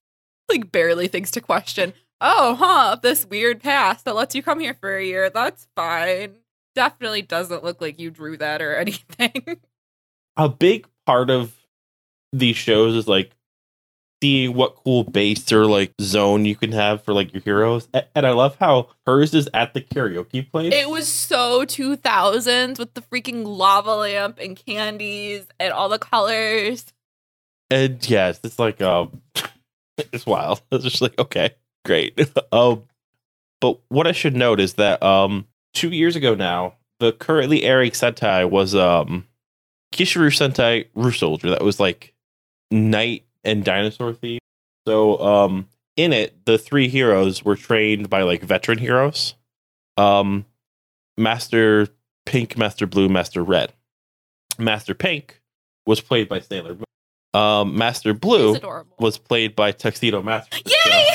[0.49, 1.93] Like barely thinks to question.
[2.21, 5.29] Oh, huh, this weird past that lets you come here for a year.
[5.29, 6.35] That's fine.
[6.75, 9.57] Definitely doesn't look like you drew that or anything.
[10.37, 11.53] a big part of
[12.31, 13.31] these shows is like
[14.23, 17.89] seeing what cool base or like zone you can have for like your heroes.
[18.15, 20.73] And I love how hers is at the karaoke place.
[20.73, 26.85] It was so 2000s with the freaking lava lamp and candies and all the colors.
[27.69, 29.21] and yeah, it's like um
[29.97, 30.61] it's wild.
[30.71, 32.17] It's just like, okay, great.
[32.53, 32.83] um
[33.59, 37.91] but what I should note is that um two years ago now, the currently airing
[37.91, 39.27] Sentai was um
[39.91, 42.13] Kishiryu Sentai Ryusoulger that was like
[42.71, 44.39] knight and dinosaur theme.
[44.87, 49.35] So um in it, the three heroes were trained by like veteran heroes.
[49.97, 50.45] Um
[51.17, 51.87] Master
[52.25, 53.73] Pink, Master Blue, Master Red.
[54.57, 55.41] Master Pink
[55.85, 56.85] was played by Sailor Moon.
[57.33, 58.57] Um Master Blue
[58.99, 60.57] was played by Tuxedo Master.
[60.65, 61.05] Yay!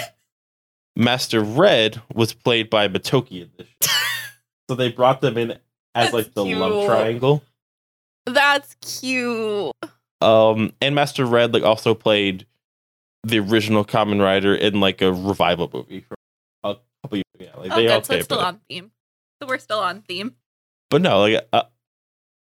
[0.96, 3.94] Master Red was played by Motoki in this show.
[4.68, 5.58] so they brought them in as
[5.94, 7.42] That's like the love triangle.
[8.26, 9.72] That's cute.
[10.20, 12.46] Um, and Master Red like also played
[13.24, 16.16] the original Kamen Rider in like a revival movie from
[16.64, 17.61] a couple years ago.
[17.61, 18.02] Like Oh, they all.
[18.02, 18.90] So it's still on theme.
[19.40, 20.35] So we're still on theme.
[20.90, 21.62] but no, like uh,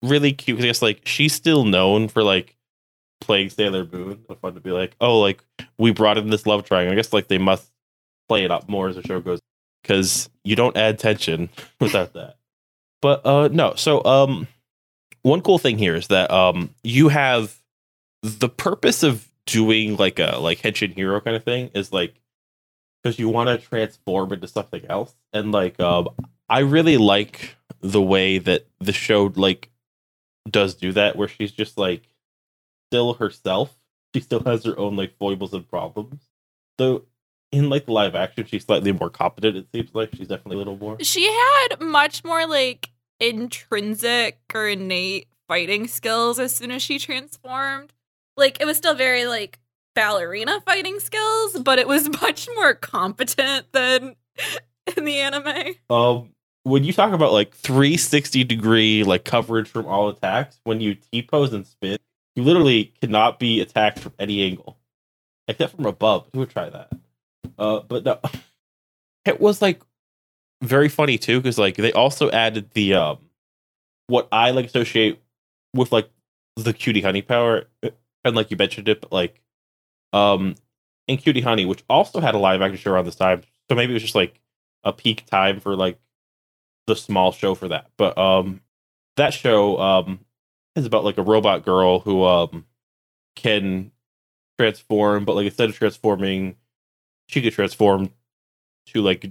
[0.02, 0.60] really cute.
[0.60, 2.56] I guess like she's still known for like
[3.20, 4.24] playing Sailor Moon.
[4.28, 5.42] It's fun to be like, oh, like
[5.78, 6.92] we brought in this love triangle.
[6.92, 7.70] I guess like they must
[8.28, 9.40] play it up more as the show goes
[9.82, 11.48] because you don't add tension
[11.80, 12.36] without that.
[13.02, 14.46] But uh no, so um
[15.26, 17.56] one cool thing here is that um you have
[18.22, 22.14] the purpose of doing like a like henshin hero kind of thing is like
[23.02, 26.08] because you want to transform into something else and like um
[26.48, 29.70] I really like the way that the show like
[30.48, 32.08] does do that where she's just like
[32.88, 33.76] still herself.
[34.14, 36.22] She still has her own like foibles and problems.
[36.78, 37.04] So
[37.50, 39.56] in like the live action, she's slightly more competent.
[39.56, 40.98] It seems like she's definitely a little more.
[41.00, 47.92] She had much more like intrinsic or innate fighting skills as soon as she transformed.
[48.36, 49.58] Like it was still very like
[49.94, 54.16] ballerina fighting skills, but it was much more competent than
[54.96, 55.74] in the anime.
[55.90, 56.30] Um,
[56.62, 61.22] when you talk about like 360 degree like coverage from all attacks, when you T
[61.22, 61.98] pose and spin,
[62.34, 64.76] you literally cannot be attacked from any angle,
[65.48, 66.28] except from above.
[66.32, 66.92] Who would try that?
[67.58, 68.20] Uh, but no,
[69.24, 69.80] it was like
[70.62, 73.18] very funny too because like they also added the um
[74.06, 75.20] what I like associate
[75.74, 76.10] with like
[76.56, 77.64] the cutie honey power,
[78.24, 79.40] and like you mentioned it, but like
[80.12, 80.54] um
[81.08, 83.92] in Cutie Honey, which also had a live action show around this time, so maybe
[83.92, 84.40] it was just like
[84.84, 85.98] a peak time for like
[86.86, 87.90] the small show for that.
[87.96, 88.60] But um
[89.16, 90.20] that show um
[90.74, 92.64] is about like a robot girl who um
[93.34, 93.92] can
[94.58, 96.56] transform, but like instead of transforming,
[97.28, 98.10] she could transform
[98.86, 99.30] to like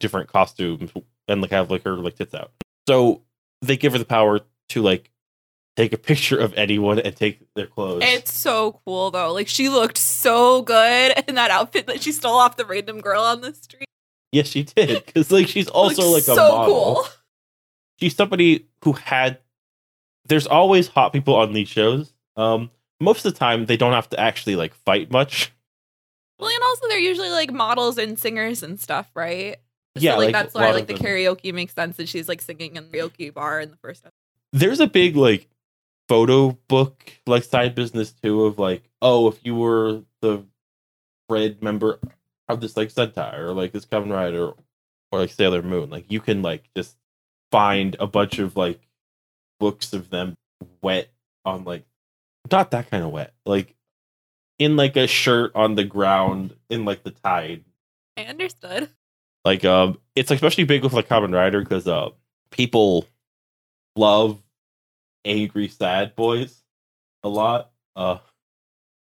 [0.00, 0.90] different costumes
[1.26, 2.52] and like have like her like tits out.
[2.88, 3.22] So
[3.62, 5.10] they give her the power to like
[5.76, 8.02] take a picture of anyone and take their clothes.
[8.04, 9.32] It's so cool though.
[9.32, 13.22] Like she looked so good in that outfit that she stole off the random girl
[13.22, 13.86] on the street.
[14.32, 16.66] yes, she did because like she's also like a so model.
[16.94, 17.06] cool.
[18.00, 19.38] she's somebody who had
[20.26, 24.08] there's always hot people on these shows um most of the time they don't have
[24.10, 25.52] to actually like fight much
[26.38, 29.56] Well, and also they're usually like models and singers and stuff, right?
[30.02, 31.02] Yeah, so, like, like, that's why like the them.
[31.02, 34.12] karaoke makes sense that she's like singing in the karaoke bar in the first episode.
[34.52, 35.48] there's a big like
[36.08, 40.42] photo book like side business too of like oh if you were the
[41.28, 41.98] red member
[42.48, 44.52] of this like sentai or like this Kamen Rider
[45.12, 46.96] or like Sailor Moon like you can like just
[47.50, 48.80] find a bunch of like
[49.60, 50.34] books of them
[50.80, 51.08] wet
[51.44, 51.84] on like
[52.50, 53.74] not that kind of wet like
[54.58, 57.64] in like a shirt on the ground in like the tide.
[58.16, 58.90] I understood.
[59.48, 62.10] Like um it's especially big with like Kamen Rider because uh
[62.50, 63.06] people
[63.96, 64.42] love
[65.24, 66.62] angry sad boys
[67.22, 67.70] a lot.
[67.96, 68.18] Uh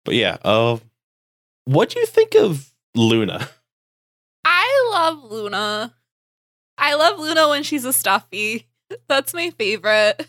[0.05, 0.79] but yeah, uh
[1.65, 3.49] what do you think of Luna?
[4.45, 5.95] I love Luna.
[6.77, 8.67] I love Luna when she's a stuffy.
[9.07, 10.27] That's my favorite.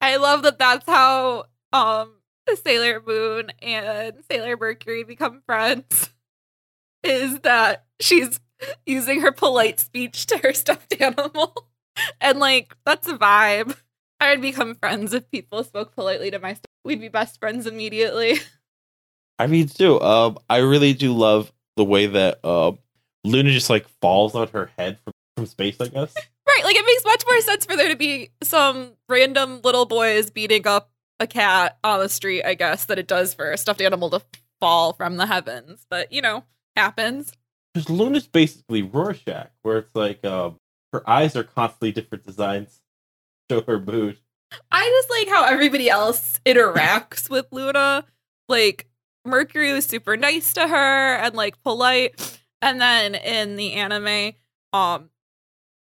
[0.00, 2.14] I love that that's how um
[2.64, 6.12] Sailor Moon and Sailor Mercury become friends.
[7.04, 8.40] Is that she's
[8.86, 11.68] using her polite speech to her stuffed animal.
[12.20, 13.76] And like that's a vibe.
[14.20, 16.64] I would become friends if people spoke politely to my stuff.
[16.84, 18.40] We'd be best friends immediately.
[19.38, 22.78] I mean too, um I really do love the way that um
[23.24, 26.14] Luna just like falls on her head from, from space, I guess.
[26.44, 30.28] Right, like it makes much more sense for there to be some random little boys
[30.30, 33.80] beating up a cat on the street, I guess, than it does for a stuffed
[33.80, 34.22] animal to
[34.60, 35.86] fall from the heavens.
[35.88, 36.44] But you know,
[36.76, 37.32] happens.
[37.72, 40.58] Because Luna's basically Rorschach, where it's like um,
[40.92, 42.82] her eyes are constantly different designs,
[43.50, 44.18] show her mood.
[44.70, 48.04] I just like how everybody else interacts with Luna.
[48.48, 48.88] Like
[49.24, 54.32] Mercury was super nice to her and like polite, and then in the anime,
[54.72, 55.08] um,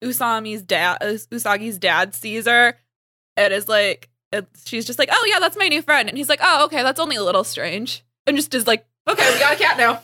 [0.04, 2.76] Usami's dad, Usagi's dad sees her
[3.36, 6.30] and is like, and she's just like, oh yeah, that's my new friend, and he's
[6.30, 9.56] like, oh okay, that's only a little strange, and just is like, okay, we got
[9.56, 10.04] a cat now.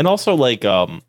[0.00, 1.02] And also, like, um,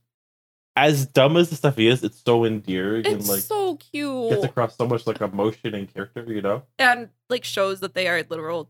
[0.75, 4.31] as dumb as the stuff is, it's so endearing and It's like so cute.
[4.31, 6.63] gets across so much like emotion and character, you know.
[6.77, 8.67] and like shows that they are literal.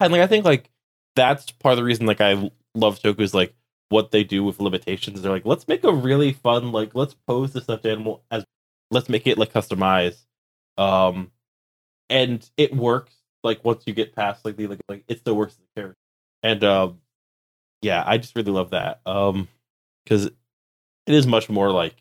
[0.00, 0.70] And like, I think like
[1.14, 3.54] that's part of the reason like I love Toku is like
[3.90, 5.22] what they do with limitations.
[5.22, 8.42] They're like, let's make a really fun like let's pose the stuffed animal as
[8.90, 10.24] let's make it like customized,
[10.78, 11.30] um,
[12.08, 13.14] and it works.
[13.44, 15.96] Like once you get past like the like, like it still works as a character,
[16.42, 16.98] and um,
[17.82, 19.46] yeah, I just really love that um
[20.04, 20.34] because it
[21.06, 21.94] is much more like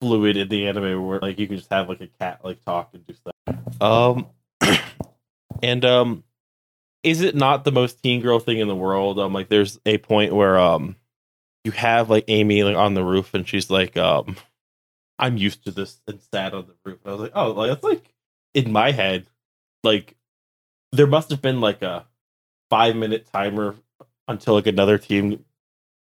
[0.00, 2.90] fluid in the anime where like you can just have like a cat like talk
[2.92, 3.80] and do stuff.
[3.80, 4.26] Um,
[5.62, 6.24] and um,
[7.02, 9.18] is it not the most teen girl thing in the world?
[9.18, 10.96] Um, like there's a point where um,
[11.64, 14.36] you have like Amy like on the roof and she's like um,
[15.18, 17.00] I'm used to this and sat on the roof.
[17.04, 18.14] And I was like, oh, like that's like
[18.52, 19.26] in my head,
[19.82, 20.16] like
[20.92, 22.06] there must have been like a
[22.70, 23.76] five minute timer
[24.28, 25.44] until like another team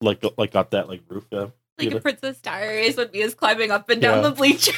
[0.00, 1.52] like like got that like roof down.
[1.78, 4.28] Like in Princess Diaries when Mia's climbing up and down Yeah.
[4.30, 4.74] the bleachers.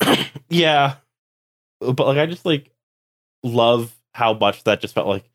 [0.48, 0.94] yeah
[1.80, 2.70] but like i just like
[3.42, 5.28] love how much that just felt like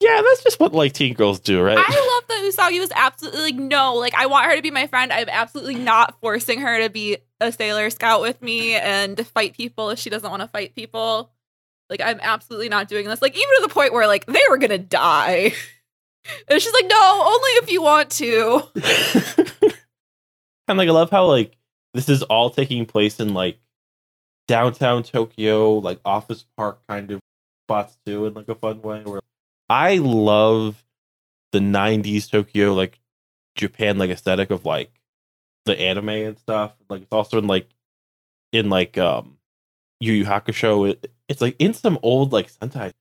[0.00, 3.40] yeah that's just what like teen girls do right I love that Usagi was absolutely
[3.42, 5.12] like, no, like I want her to be my friend.
[5.12, 9.54] I'm absolutely not forcing her to be a sailor scout with me and to fight
[9.54, 11.30] people if she doesn't want to fight people.
[11.90, 13.20] Like I'm absolutely not doing this.
[13.22, 15.52] Like even to the point where like they were gonna die.
[16.48, 18.62] And she's like, no, only if you want to.
[20.68, 21.56] and like i love how like
[21.94, 23.58] this is all taking place in like
[24.48, 27.20] downtown tokyo like office park kind of
[27.66, 29.20] spots too in like a fun way where
[29.68, 30.84] i love
[31.52, 32.98] the 90s tokyo like
[33.54, 34.90] japan like aesthetic of like
[35.64, 37.68] the anime and stuff like it's also in like
[38.52, 39.36] in like um
[40.00, 42.92] yu yu hakusho it, it's like in some old like sentai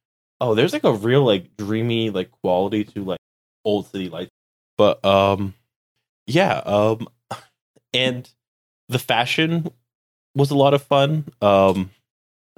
[0.41, 3.19] oh there's like a real like dreamy like quality to like
[3.63, 4.32] old city lights
[4.77, 5.54] but um
[6.27, 7.08] yeah um
[7.93, 8.30] and
[8.89, 9.69] the fashion
[10.36, 11.91] was a lot of fun um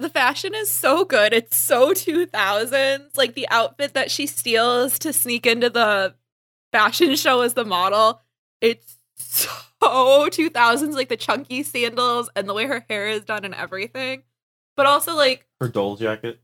[0.00, 1.32] The fashion is so good.
[1.32, 3.16] It's so 2000s.
[3.16, 6.14] Like the outfit that she steals to sneak into the
[6.72, 8.20] fashion show as the model.
[8.60, 9.48] It's so
[9.80, 14.24] 2000s, like the chunky sandals and the way her hair is done and everything.
[14.76, 16.40] But also, like, her doll jacket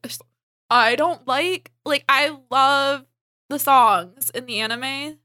[0.71, 3.05] I don't like, like, I love
[3.49, 5.19] the songs in the anime.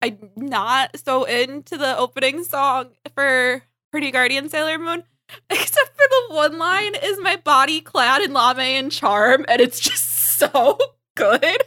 [0.00, 5.04] I'm not so into the opening song for Pretty Guardian Sailor Moon,
[5.50, 9.78] except for the one line is my body clad in lame and charm, and it's
[9.78, 10.08] just
[10.38, 10.78] so
[11.14, 11.62] good.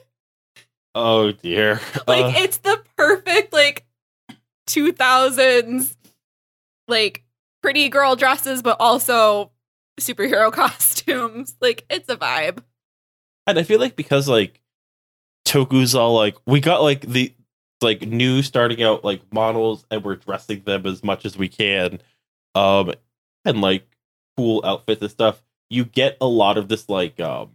[0.96, 3.86] oh dear Like, Uh, it's the perfect, like,
[4.68, 5.96] 2000s,
[6.88, 7.24] like,
[7.62, 9.52] pretty girl dresses, but also
[10.00, 11.56] superhero costumes.
[11.62, 12.64] Like, it's a vibe.
[13.48, 14.62] And i feel like because like
[15.46, 17.34] toku's all like we got like the
[17.82, 22.00] like new starting out like models and we're dressing them as much as we can
[22.56, 22.92] um
[23.44, 23.86] and like
[24.38, 27.52] cool outfits and stuff you get a lot of this like um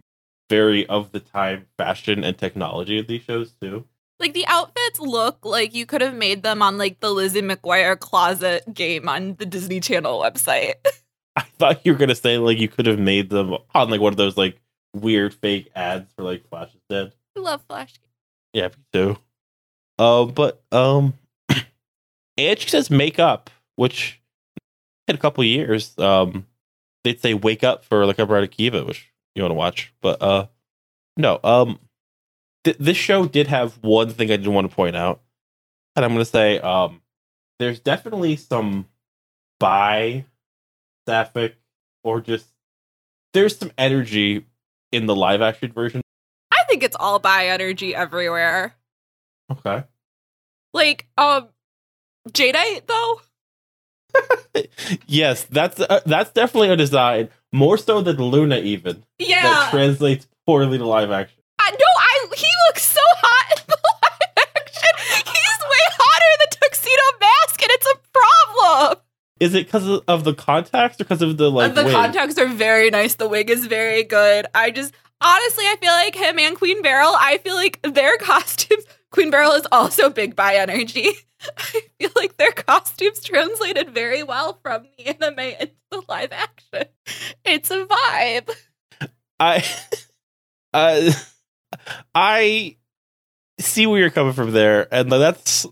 [0.49, 3.85] very of the time fashion and technology of these shows too
[4.19, 7.97] Like the outfits look like you could have made them on like the Lizzie McGuire
[7.97, 10.75] closet game on the Disney Channel website.
[11.35, 14.13] i thought you were gonna say like you could have made them on like one
[14.13, 14.60] of those like
[14.93, 17.93] weird fake ads for like flash is dead I love Flash.
[18.53, 19.17] yeah me too
[19.97, 21.13] Uh, but um,
[22.37, 24.19] and she says makeup, which
[25.07, 26.45] in a couple years, um,
[27.03, 29.93] they'd say wake up for like a Rider Kiva, which you want to watch.
[30.01, 30.47] But uh,
[31.17, 31.79] no, um,
[32.63, 35.21] th- this show did have one thing I did want to point out,
[35.95, 37.01] and I'm gonna say um,
[37.59, 38.87] there's definitely some
[39.59, 40.25] bi
[41.07, 41.55] sapphic
[42.03, 42.47] or just
[43.33, 44.45] there's some energy
[44.91, 46.01] in the live action version.
[46.51, 48.75] I think it's all bi energy everywhere.
[49.51, 49.83] Okay.
[50.73, 51.49] Like, um,
[52.29, 53.21] Jadeite though.
[55.07, 59.41] yes, that's uh, that's definitely a design more so than Luna even Yeah.
[59.43, 61.41] that translates poorly to live action.
[61.59, 61.77] I no,
[69.41, 71.93] Is it because of, the contacts or because of the like the wig?
[71.93, 73.15] contacts are very nice.
[73.15, 74.45] The wig is very good.
[74.53, 77.11] I just honestly, I feel like him and Queen Beryl.
[77.15, 78.83] I feel like their costumes.
[79.09, 81.07] Queen Beryl is also big bi energy.
[81.57, 86.83] I feel like their costumes translated very well from the anime into the live action.
[87.43, 88.55] It's a vibe.
[89.39, 89.65] I,
[90.75, 91.11] uh,
[92.13, 92.77] I
[93.59, 95.65] see where you're coming from there, and that's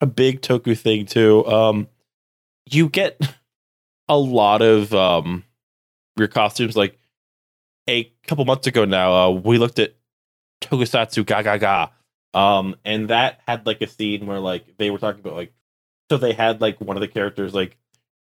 [0.00, 1.44] a big Toku thing too.
[1.44, 1.88] Um,
[2.66, 3.20] you get
[4.08, 5.44] a lot of um
[6.16, 6.76] your costumes.
[6.76, 6.98] Like
[7.88, 9.94] a couple months ago now, uh, we looked at
[10.62, 11.90] Tokusatsu Ga Ga Ga,
[12.34, 15.52] um, and that had like a scene where like they were talking about like
[16.10, 17.76] so they had like one of the characters like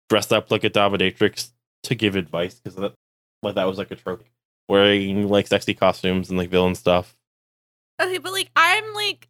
[0.09, 1.51] dressed up like a dominatrix
[1.85, 2.95] to give advice because that
[3.43, 4.25] like that was like a trope
[4.69, 7.17] wearing like sexy costumes and like villain stuff.
[8.01, 9.29] Okay, but like I'm like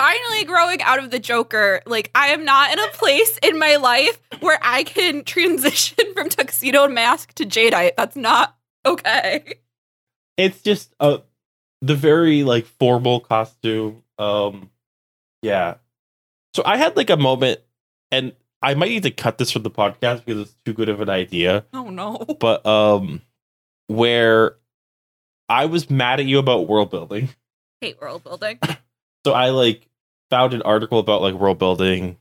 [0.00, 1.82] finally growing out of the Joker.
[1.84, 6.30] Like I am not in a place in my life where I can transition from
[6.30, 7.96] tuxedo mask to jadeite.
[7.96, 9.54] That's not okay.
[10.38, 11.18] It's just uh
[11.82, 14.02] the very like formal costume.
[14.18, 14.70] Um
[15.42, 15.74] yeah.
[16.54, 17.60] So I had like a moment
[18.10, 18.32] and
[18.62, 21.10] I might need to cut this from the podcast because it's too good of an
[21.10, 21.66] idea.
[21.74, 22.16] Oh no.
[22.40, 23.20] But um
[23.88, 24.56] where
[25.48, 27.28] I was mad at you about world building.
[27.82, 28.58] Hate world building.
[29.26, 29.86] So I like
[30.30, 32.16] found an article about like world building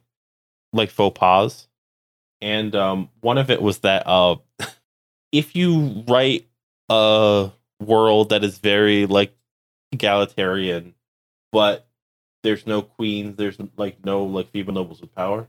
[0.74, 1.68] like faux pas.
[2.42, 4.38] And um one of it was that uh
[5.32, 6.48] if you write
[6.90, 9.36] a world that is very like
[9.92, 10.96] egalitarian,
[11.52, 11.88] but
[12.44, 15.48] there's no queens, there's like no like female nobles with power,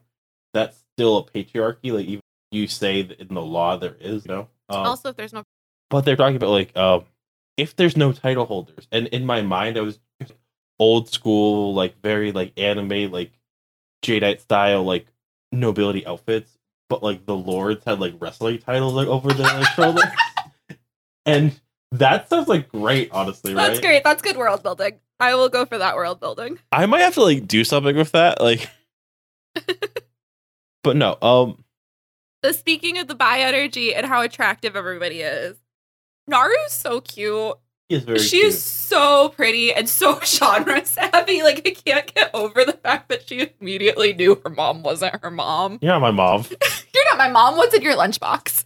[0.53, 1.93] that's still a patriarchy.
[1.93, 4.49] Like even you say that in the law there is, you know.
[4.69, 5.45] Um, also, if there's no
[5.91, 7.05] but they're talking about like um
[7.57, 9.99] if there's no title holders and in my mind i was
[10.81, 13.31] old school like very like anime like
[14.03, 15.07] jadeite style like
[15.53, 16.59] nobility outfits
[16.89, 20.05] but like the lords had like wrestling titles like over their like, shoulders
[21.27, 21.61] and
[21.93, 24.03] that sounds like great honestly right That's great.
[24.05, 24.99] That's good world building.
[25.19, 26.59] I will go for that world building.
[26.73, 28.69] i might have to like do something with that like
[30.83, 31.63] but no um
[32.43, 35.57] The speaking of the bi energy and how attractive everybody is.
[36.31, 37.59] Naru's so cute.
[37.91, 38.47] Is very she cute.
[38.47, 41.43] is so pretty and so genre savvy.
[41.43, 45.31] Like I can't get over the fact that she immediately knew her mom wasn't her
[45.31, 45.79] mom.
[45.83, 46.45] yeah my mom
[46.95, 47.57] You're not my mom.
[47.57, 48.65] What's in your lunchbox?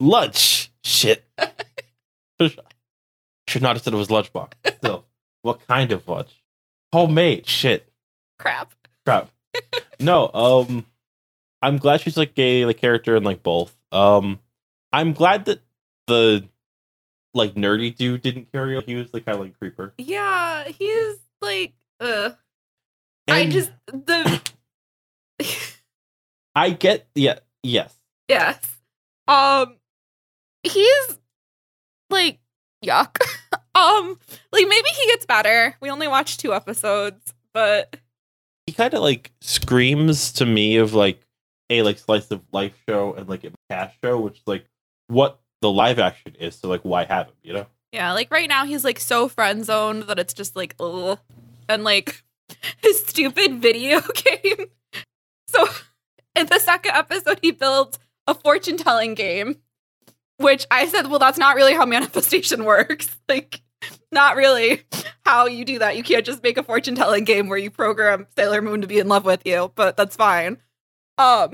[0.00, 1.24] lunch shit
[2.40, 5.04] should not have said it was lunchbox still
[5.42, 6.42] what kind of lunch
[6.92, 7.88] homemade shit
[8.38, 8.72] Crap.
[9.06, 9.30] crap
[10.00, 10.84] no um
[11.62, 14.40] i'm glad she's like a like character in like both um
[14.92, 15.60] i'm glad that
[16.08, 16.44] the
[17.34, 21.16] like nerdy dude didn't carry on he was like kind of like creeper Yeah, he's
[21.42, 22.30] like, uh.
[23.28, 24.40] I just the
[26.54, 27.94] i get yeah yes
[28.28, 28.58] yes.
[29.26, 29.76] Um,
[30.62, 31.18] he's
[32.10, 32.38] like
[32.84, 33.16] yuck.
[33.74, 34.18] um,
[34.52, 35.76] like maybe he gets better.
[35.80, 37.96] We only watched two episodes, but
[38.66, 41.20] he kind of like screams to me of like
[41.70, 44.66] a like slice of life show and like a cash show which like
[45.08, 48.50] what the live action is so like why have him you know Yeah, like right
[48.50, 51.18] now he's like so friend zoned that it's just like ugh.
[51.70, 52.22] And like
[52.82, 54.66] his stupid video game.
[55.48, 55.66] So
[56.36, 59.56] in the second episode he builds a fortune telling game.
[60.36, 63.16] Which I said, well, that's not really how manifestation works.
[63.26, 63.62] Like,
[64.12, 64.82] not really
[65.24, 65.96] how you do that.
[65.96, 68.98] You can't just make a fortune telling game where you program Sailor Moon to be
[68.98, 70.58] in love with you, but that's fine.
[71.16, 71.52] Um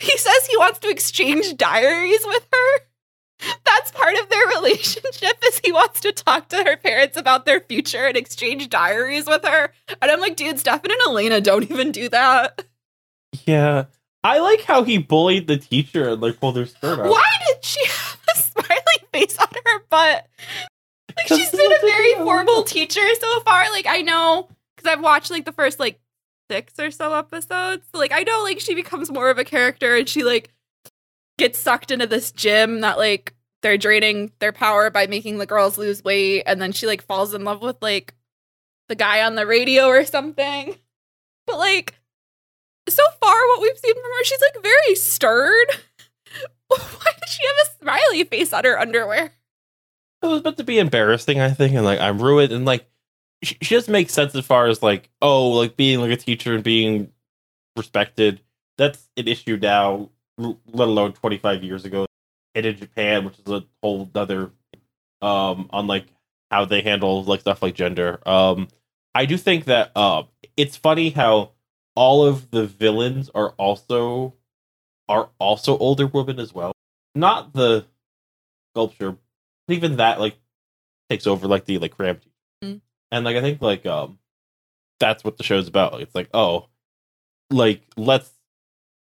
[0.00, 2.78] he says he wants to exchange diaries with her
[3.64, 7.60] that's part of their relationship is he wants to talk to her parents about their
[7.60, 9.72] future and exchange diaries with her.
[10.00, 12.64] And i'm like dude stefan and elena don't even do that.
[13.44, 13.84] Yeah.
[14.24, 17.64] I like how he bullied the teacher and like pulled her skirt out why did
[17.64, 20.26] she have a smiley face on her butt?
[21.16, 23.70] Like she's been a very formal teacher so far.
[23.70, 26.00] Like i know because because I've watched like the first like
[26.50, 27.86] six or so episodes.
[27.92, 30.52] So like I know like she becomes more of a character and she like
[31.38, 35.78] gets sucked into this gym that like they're draining their power by making the girls
[35.78, 38.14] lose weight and then she like falls in love with like
[38.88, 40.76] the guy on the radio or something.
[41.46, 41.94] But like
[42.88, 45.68] so far what we've seen from her, she's like very stirred.
[46.68, 49.32] Why does she have a smiley face on her underwear?
[50.22, 52.86] it was meant to be embarrassing, I think, and like I'm ruined, and like
[53.42, 56.64] she, just makes sense as far as like oh, like being like a teacher and
[56.64, 57.12] being
[57.76, 58.40] respected.
[58.78, 62.06] That's an issue now, let alone 25 years ago,
[62.54, 64.50] and in Japan, which is a whole other
[65.22, 66.06] um on like
[66.50, 68.20] how they handle like stuff like gender.
[68.26, 68.68] Um,
[69.14, 71.52] I do think that um it's funny how
[71.94, 74.34] all of the villains are also
[75.08, 76.72] are also older women as well.
[77.14, 77.86] Not the
[78.72, 79.16] sculpture,
[79.68, 80.36] even that like
[81.08, 82.20] takes over like the like cram
[82.64, 82.80] Mm.
[83.12, 84.18] and like i think like um
[84.98, 86.68] that's what the show's about it's like oh
[87.50, 88.30] like let's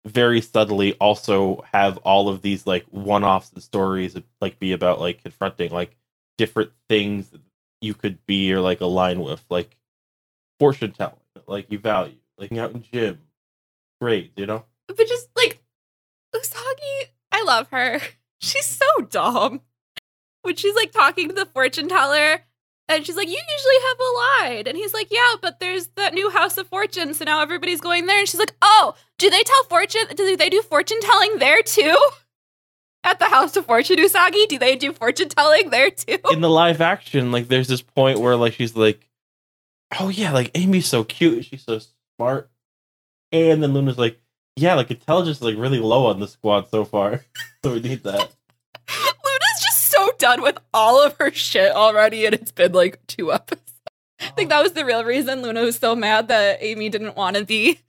[0.04, 5.22] very subtly also have all of these like one-offs and stories like be about like
[5.22, 5.96] confronting like
[6.36, 7.30] different things
[7.80, 9.76] you could be or like align with like
[10.58, 13.18] fortune telling like you value like out in gym
[14.00, 15.64] great you know but just like
[16.34, 18.00] Usagi, I love her.
[18.40, 19.60] She's so dumb.
[20.42, 22.44] When she's like talking to the fortune teller,
[22.88, 24.12] and she's like, "You usually have a
[24.52, 27.80] line," and he's like, "Yeah, but there's that new House of Fortune, so now everybody's
[27.80, 30.02] going there." And she's like, "Oh, do they tell fortune?
[30.14, 31.96] Do they do fortune telling there too?"
[33.04, 36.18] At the House of Fortune, Usagi, do they do fortune telling there too?
[36.30, 39.08] in the live action, like there's this point where like she's like,
[40.00, 41.80] "Oh yeah, like Amy's so cute, she's so
[42.16, 42.50] smart,"
[43.30, 44.20] and then Luna's like,
[44.56, 47.24] "Yeah, like intelligence is like really low on the squad so far,
[47.64, 48.32] so we need that."
[50.24, 53.32] Luna's just so done with all of her shit already, and it's been like two
[53.32, 53.72] episodes.
[54.20, 57.36] I think that was the real reason Luna was so mad that Amy didn't want
[57.36, 57.80] to be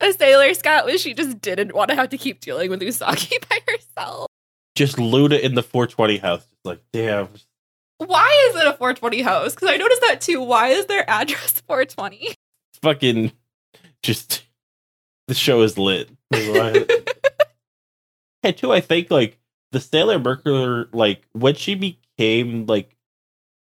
[0.00, 3.48] a Sailor Scout was she just didn't want to have to keep dealing with Usagi
[3.48, 4.26] by herself.
[4.74, 7.28] Just Luna in the 420 house, just like damn.
[7.98, 9.54] Why is it a 420 house?
[9.54, 10.42] Because I noticed that too.
[10.42, 12.34] Why is their address 420?
[12.82, 13.32] Fucking,
[14.02, 14.44] just
[15.28, 16.10] the show is lit.
[18.44, 19.38] And two, I think like
[19.74, 22.96] the Sailor Mercury, like when she became like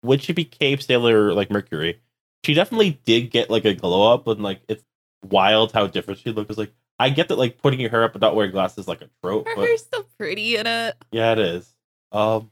[0.01, 1.99] when she became Sailor like Mercury,
[2.43, 4.83] she definitely did get like a glow up, and like it's
[5.23, 6.51] wild how different she looked.
[6.51, 8.87] It's like I get that like putting your hair up and not wearing glasses is
[8.87, 10.95] like a trope, Her but hair's so pretty in it.
[11.11, 11.75] yeah, it is.
[12.11, 12.51] Um,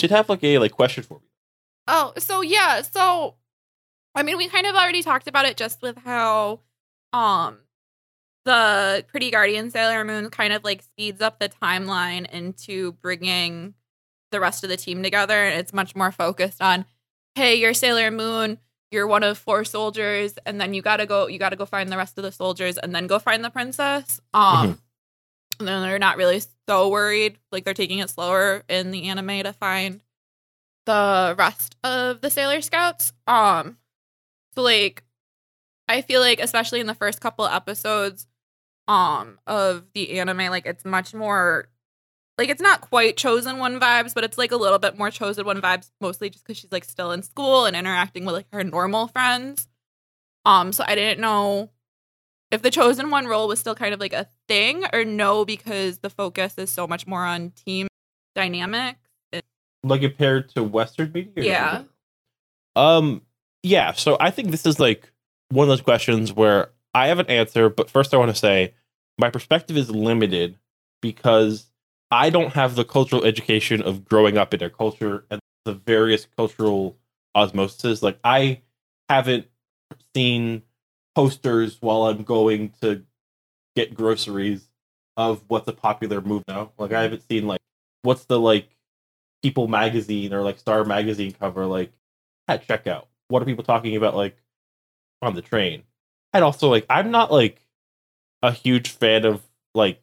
[0.00, 1.26] should have like a like question for me.
[1.86, 3.36] Oh, so yeah, so
[4.14, 6.60] I mean, we kind of already talked about it just with how
[7.12, 7.58] um
[8.46, 13.74] the Pretty Guardian Sailor Moon kind of like speeds up the timeline into bringing
[14.30, 15.34] the rest of the team together.
[15.34, 16.86] And it's much more focused on,
[17.34, 18.58] hey, you're Sailor Moon,
[18.92, 21.96] you're one of four soldiers, and then you gotta go, you gotta go find the
[21.96, 24.20] rest of the soldiers, and then go find the princess.
[24.32, 24.80] Um,
[25.58, 29.42] and then they're not really so worried, like they're taking it slower in the anime
[29.42, 30.02] to find
[30.86, 33.12] the rest of the Sailor Scouts.
[33.26, 33.76] Um,
[34.54, 35.02] so like,
[35.88, 38.28] I feel like especially in the first couple episodes,
[38.88, 41.68] um, of the anime, like it's much more,
[42.38, 45.46] like it's not quite chosen one vibes, but it's like a little bit more chosen
[45.46, 48.64] one vibes, mostly just because she's like still in school and interacting with like her
[48.64, 49.68] normal friends.
[50.44, 51.70] Um, so I didn't know
[52.50, 55.98] if the chosen one role was still kind of like a thing or no, because
[55.98, 57.88] the focus is so much more on team
[58.34, 58.96] dynamic.
[59.82, 61.44] Like compared to Western media.
[61.44, 61.82] Yeah.
[62.74, 63.22] Um.
[63.62, 63.92] Yeah.
[63.92, 65.12] So I think this is like
[65.50, 68.72] one of those questions where I have an answer, but first I want to say
[69.18, 70.56] my perspective is limited
[71.02, 71.66] because
[72.10, 76.26] I don't have the cultural education of growing up in a culture and the various
[76.38, 76.96] cultural
[77.34, 78.02] osmosis.
[78.02, 78.62] Like I
[79.10, 79.46] haven't
[80.14, 80.62] seen
[81.14, 83.02] posters while I'm going to
[83.74, 84.66] get groceries
[85.18, 86.72] of what's a popular move now.
[86.78, 87.60] Like I haven't seen like
[88.04, 88.70] what's the like
[89.42, 91.92] People magazine or like Star magazine cover like
[92.48, 93.04] at checkout.
[93.28, 94.38] What are people talking about like
[95.20, 95.82] on the train?
[96.36, 97.64] And also like I'm not like
[98.42, 99.42] a huge fan of
[99.74, 100.02] like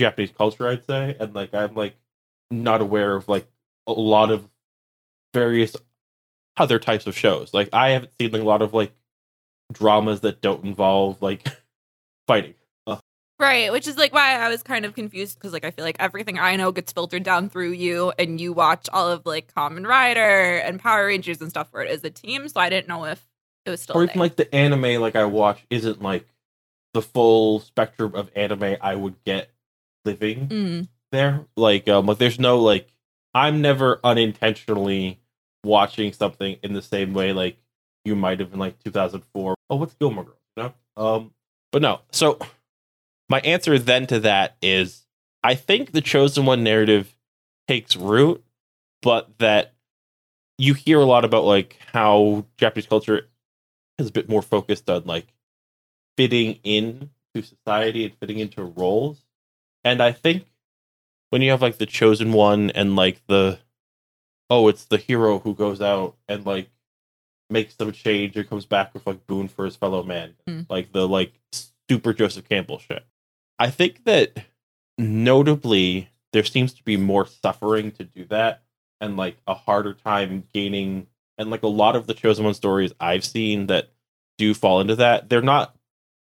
[0.00, 1.94] Japanese culture, I'd say, and like I'm like
[2.50, 3.46] not aware of like
[3.86, 4.48] a lot of
[5.32, 5.76] various
[6.56, 7.54] other types of shows.
[7.54, 8.92] Like I haven't seen like, a lot of like
[9.72, 11.46] dramas that don't involve like
[12.26, 12.54] fighting.
[13.38, 15.98] Right, which is like why I was kind of confused because like I feel like
[16.00, 19.86] everything I know gets filtered down through you, and you watch all of like Kamen
[19.86, 22.48] Rider and Power Rangers and stuff where it is a team.
[22.48, 23.22] So I didn't know if
[23.66, 23.96] it was still.
[23.96, 24.20] or even thing.
[24.20, 26.26] like the anime like I watch isn't like
[26.94, 29.50] the full spectrum of anime I would get
[30.06, 30.88] living Mm.
[31.12, 31.44] there.
[31.56, 32.88] Like um like there's no like
[33.34, 35.20] I'm never unintentionally
[35.64, 37.58] watching something in the same way like
[38.04, 39.54] you might have in like 2004.
[39.68, 40.38] Oh, what's Gilmore Girls?
[40.56, 40.74] You know?
[40.96, 41.34] Um,
[41.72, 42.00] but no.
[42.12, 42.38] So
[43.28, 45.04] my answer then to that is
[45.42, 47.14] I think the chosen one narrative
[47.68, 48.44] takes root,
[49.02, 49.74] but that
[50.58, 53.28] you hear a lot about like how Japanese culture
[53.98, 55.26] is a bit more focused on like
[56.16, 59.24] fitting in to society and fitting into roles.
[59.84, 60.46] And I think
[61.30, 63.58] when you have like the chosen one and like the
[64.48, 66.70] oh, it's the hero who goes out and like
[67.50, 70.34] makes some change and comes back with like boon for his fellow man.
[70.48, 70.66] Mm.
[70.68, 71.32] Like the like
[71.88, 73.04] super Joseph Campbell shit.
[73.58, 74.46] I think that
[74.98, 78.62] notably there seems to be more suffering to do that
[79.00, 81.06] and like a harder time gaining
[81.38, 83.90] and like a lot of the chosen one stories I've seen that
[84.38, 85.76] do fall into that, they're not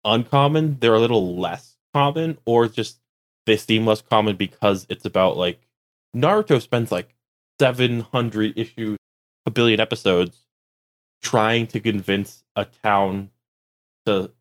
[0.03, 2.99] uncommon, they're a little less common or just
[3.45, 5.59] they seem less common because it's about like
[6.15, 7.15] Naruto spends like
[7.59, 8.97] 700 issues,
[9.45, 10.45] a billion episodes
[11.21, 13.29] trying to convince a town
[14.05, 14.31] to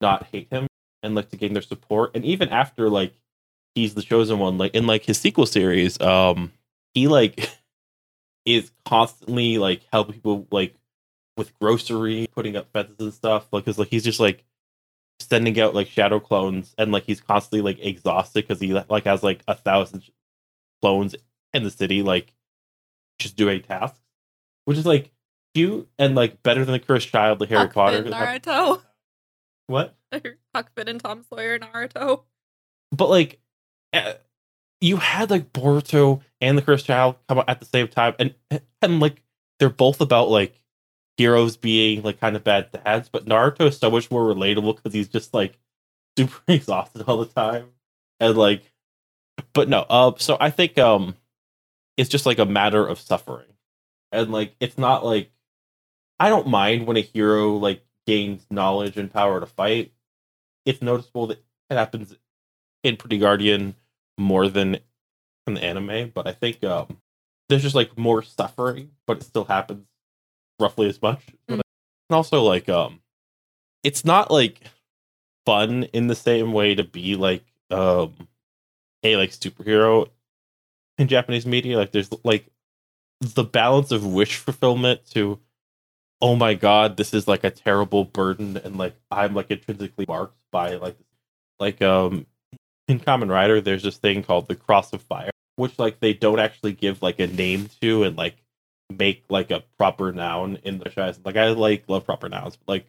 [0.00, 0.66] not hate him
[1.02, 2.10] and like to gain their support.
[2.14, 3.14] And even after like
[3.74, 6.52] he's the chosen one, like in like his sequel series, um,
[6.94, 7.50] he like
[8.44, 10.74] is constantly like helping people like
[11.36, 13.46] with grocery, putting up fences and stuff.
[13.52, 14.44] Like, cause like he's just like
[15.20, 19.22] sending out like shadow clones, and like he's constantly like exhausted because he like has
[19.22, 20.04] like a thousand
[20.82, 21.14] clones
[21.52, 22.32] in the city, like
[23.18, 23.98] just doing tasks,
[24.64, 25.10] which is like
[25.54, 28.02] cute and like better than the cursed child, the Harry Huck Potter.
[28.02, 28.82] Finn Naruto.
[29.66, 29.96] What?
[30.54, 32.24] Huck Finn and Tom Sawyer Naruto.
[32.92, 33.40] but like
[33.92, 34.14] uh,
[34.84, 38.34] you had like Boruto and the Cursed Child come out at the same time, and
[38.82, 39.22] and like
[39.58, 40.60] they're both about like
[41.16, 44.92] heroes being like kind of bad dads, but Naruto is so much more relatable because
[44.92, 45.58] he's just like
[46.18, 47.70] super exhausted all the time,
[48.20, 48.70] and like,
[49.54, 51.16] but no, uh, so I think um,
[51.96, 53.54] it's just like a matter of suffering,
[54.12, 55.30] and like it's not like
[56.20, 59.94] I don't mind when a hero like gains knowledge and power to fight.
[60.66, 62.14] It's noticeable that it happens
[62.82, 63.76] in Pretty Guardian
[64.18, 64.78] more than
[65.46, 66.98] in the anime, but I think um,
[67.48, 69.86] there's just like more suffering, but it still happens
[70.58, 71.20] roughly as much.
[71.48, 71.60] Mm.
[71.60, 73.00] And also, like, um,
[73.82, 74.60] it's not like
[75.46, 78.14] fun in the same way to be like um
[79.02, 80.08] a like superhero
[80.98, 81.76] in Japanese media.
[81.76, 82.46] Like, there's like
[83.20, 85.38] the balance of wish fulfillment to
[86.20, 90.38] oh my god, this is like a terrible burden, and like I'm like intrinsically marked
[90.50, 90.96] by like
[91.60, 92.26] like um
[92.88, 96.38] in Kamen Rider, there's this thing called the Cross of Fire, which like they don't
[96.40, 98.36] actually give like a name to and like
[98.90, 101.20] make like a proper noun in the franchise.
[101.24, 102.86] Like I like love proper nouns, but like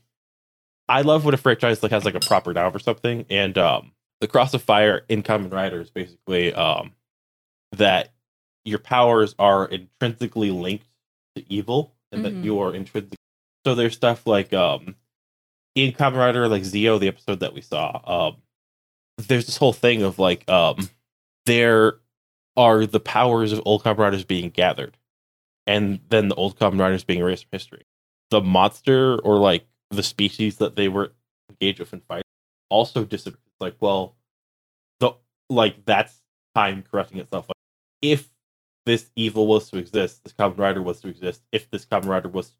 [0.89, 3.25] I love when a franchise like has like a proper noun for something.
[3.29, 3.91] And um
[4.21, 6.93] the Cross of Fire in Kamen Rider is basically um
[7.73, 8.13] that
[8.63, 10.87] your powers are intrinsically linked
[11.35, 12.23] to evil and Mhm.
[12.23, 13.17] that you are intrinsic
[13.65, 14.95] so there's stuff like um
[15.75, 18.37] in Kamen Rider, like Zi-O, the episode that we saw, um,
[19.17, 20.89] there's this whole thing of like um
[21.45, 21.95] there
[22.57, 24.97] are the powers of old Kamen Riders being gathered,
[25.67, 27.85] and then the old Kamen Riders being erased from history.
[28.31, 31.11] The monster or like the species that they were
[31.49, 32.23] engaged with in fight
[32.69, 33.41] also disappears.
[33.59, 34.15] Like, well,
[34.99, 35.13] the
[35.49, 36.21] like that's
[36.55, 37.47] time correcting itself.
[37.49, 37.55] Like,
[38.01, 38.29] if
[38.85, 41.41] this evil was to exist, this Kamen Rider was to exist.
[41.51, 42.51] If this Kamen Rider was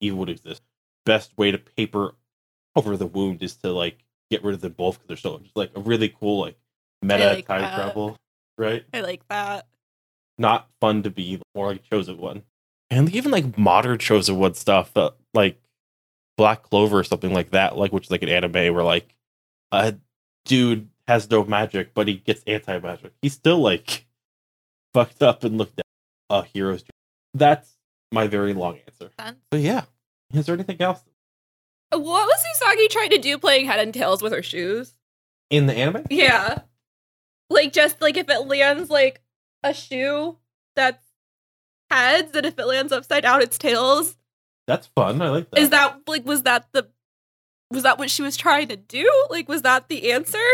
[0.00, 0.62] evil would exist,
[1.04, 2.14] best way to paper
[2.76, 5.56] over the wound is to like get rid of them both because they're still just
[5.56, 6.56] like a really cool like
[7.02, 7.74] meta like time that.
[7.74, 8.16] travel,
[8.56, 8.84] right?
[8.92, 9.66] I like that.
[10.38, 12.42] Not fun to be more like chosen one,
[12.90, 15.60] and even like modern chosen one stuff, uh, like
[16.36, 19.14] Black Clover or something like that, like which is like an anime where like
[19.72, 19.96] a
[20.44, 23.12] dude has no magic but he gets anti magic.
[23.22, 24.06] He's still like
[24.94, 25.86] fucked up and looked at
[26.30, 26.82] a hero's.
[26.82, 26.90] journey.
[27.34, 27.76] That's
[28.12, 29.10] my very long answer.
[29.50, 29.84] But yeah,
[30.32, 31.02] is there anything else
[31.90, 34.94] What was Usagi trying to do playing head and tails with her shoes?
[35.50, 36.04] in the anime?
[36.10, 36.60] Yeah.
[37.50, 39.22] Like just like if it lands like
[39.62, 40.36] a shoe
[40.76, 41.04] that's
[41.90, 44.16] heads and if it lands upside down it's tails.
[44.66, 45.20] That's fun.
[45.22, 45.60] I like that.
[45.60, 46.88] Is that like was that the
[47.70, 49.10] was that what she was trying to do?
[49.30, 50.44] Like was that the answer?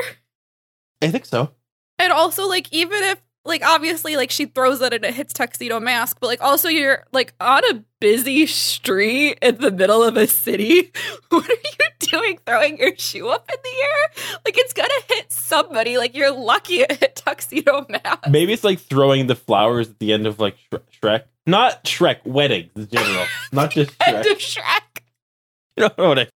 [1.03, 1.51] I think so.
[1.99, 5.79] And also like even if like obviously like she throws it and it hits tuxedo
[5.81, 10.27] mask, but like also you're like on a busy street in the middle of a
[10.27, 10.93] city.
[11.29, 14.37] What are you doing throwing your shoe up in the air?
[14.45, 15.99] Like it's gonna hit somebody.
[15.99, 18.29] Like you're lucky it hit tuxedo mask.
[18.31, 21.23] Maybe it's like throwing the flowers at the end of like Shre- Shrek.
[21.47, 23.27] Not Shrek, weddings in general.
[23.53, 24.33] Not just End Shrek.
[24.33, 24.81] of Shrek.
[25.77, 26.29] You know what I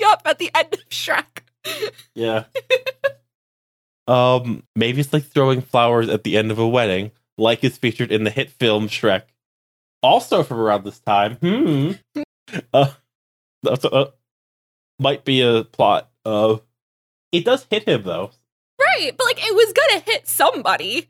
[0.00, 1.40] yup, at the end of Shrek.
[2.14, 2.44] Yeah.
[4.10, 8.10] Um, maybe it's like throwing flowers at the end of a wedding, like is featured
[8.10, 9.22] in the hit film Shrek.
[10.02, 11.36] Also from around this time.
[11.36, 11.92] Hmm.
[12.74, 12.90] uh,
[13.64, 14.06] uh,
[14.98, 16.10] might be a plot.
[16.24, 16.56] Uh,
[17.30, 18.32] it does hit him though.
[18.80, 21.08] Right, but like it was gonna hit somebody.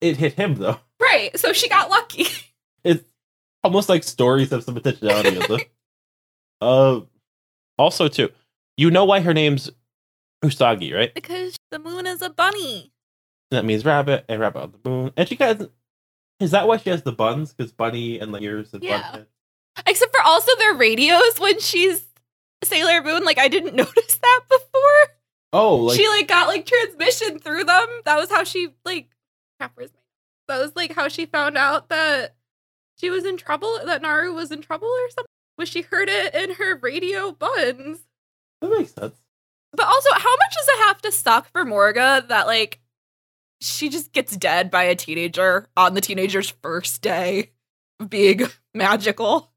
[0.00, 0.78] It hit him though.
[1.00, 2.26] Right, so she got lucky.
[2.84, 3.02] It's
[3.62, 5.62] almost like stories have some intentionality.
[6.60, 7.00] Uh,
[7.76, 8.30] also too,
[8.76, 9.70] you know why her name's
[10.44, 11.12] Usagi, right?
[11.14, 12.92] because the moon is a bunny.
[13.50, 15.12] That means rabbit and rabbit on the moon.
[15.16, 15.60] And she got.
[16.40, 17.52] Is that why she has the buns?
[17.52, 19.20] Because bunny and like ears and Yeah.
[19.86, 22.04] Except for also their radios when she's
[22.64, 23.24] Sailor Moon.
[23.24, 25.14] Like I didn't notice that before.
[25.52, 27.86] Oh, like she like got like transmission through them.
[28.04, 29.08] That was how she like.
[29.60, 32.34] Crap, where's my- That was like how she found out that
[32.98, 33.78] she was in trouble.
[33.84, 35.26] That Naru was in trouble or something.
[35.58, 38.00] Was she heard it in her radio buns?
[38.60, 39.14] that makes sense.
[39.74, 42.80] But also, how much does it have to suck for Morga that like
[43.60, 47.50] she just gets dead by a teenager on the teenager's first day
[47.98, 48.42] of being
[48.74, 49.50] magical?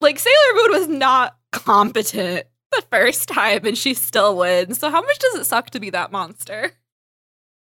[0.00, 4.78] Like Sailor Moon was not competent the first time and she still wins.
[4.78, 6.72] So how much does it suck to be that monster?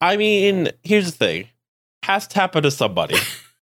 [0.00, 1.48] I mean, here's the thing:
[2.02, 3.16] has to happen to somebody.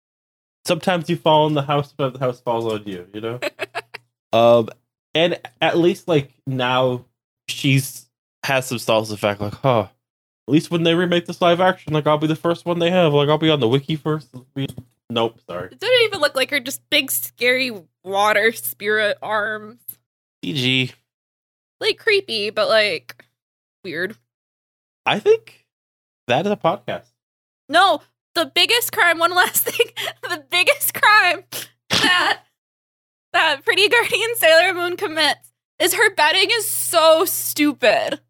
[0.65, 3.07] Sometimes you fall in the house, but the house falls on you.
[3.15, 3.41] You know.
[4.33, 4.69] um,
[5.15, 7.05] and at least like now,
[7.51, 8.09] she's
[8.45, 9.41] has some salsa effect.
[9.41, 9.89] Like, huh.
[10.49, 12.91] At least when they remake this live action, like I'll be the first one they
[12.91, 13.13] have.
[13.13, 14.35] Like I'll be on the wiki first.
[15.09, 15.69] Nope, sorry.
[15.71, 17.73] It didn't even look like her just big scary
[18.03, 19.81] water spirit arms.
[20.45, 20.93] CG.
[21.81, 23.25] Like creepy, but like
[23.85, 24.17] weird.
[25.07, 25.67] I think
[26.27, 27.07] that is a podcast.
[27.69, 28.03] No,
[28.35, 29.87] the biggest crime, one last thing.
[30.23, 31.45] The biggest crime
[31.91, 32.43] that
[33.33, 35.50] that Pretty Guardian Sailor Moon commits
[35.81, 38.21] is her bedding is so stupid.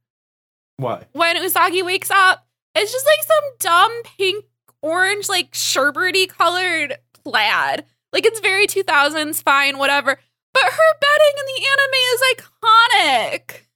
[0.76, 1.04] Why?
[1.12, 4.44] When Usagi wakes up, it's just like some dumb pink
[4.82, 7.84] orange, like sherbety colored plaid.
[8.12, 10.18] Like it's very 2000s, fine, whatever.
[10.52, 13.66] But her bedding in the anime is iconic.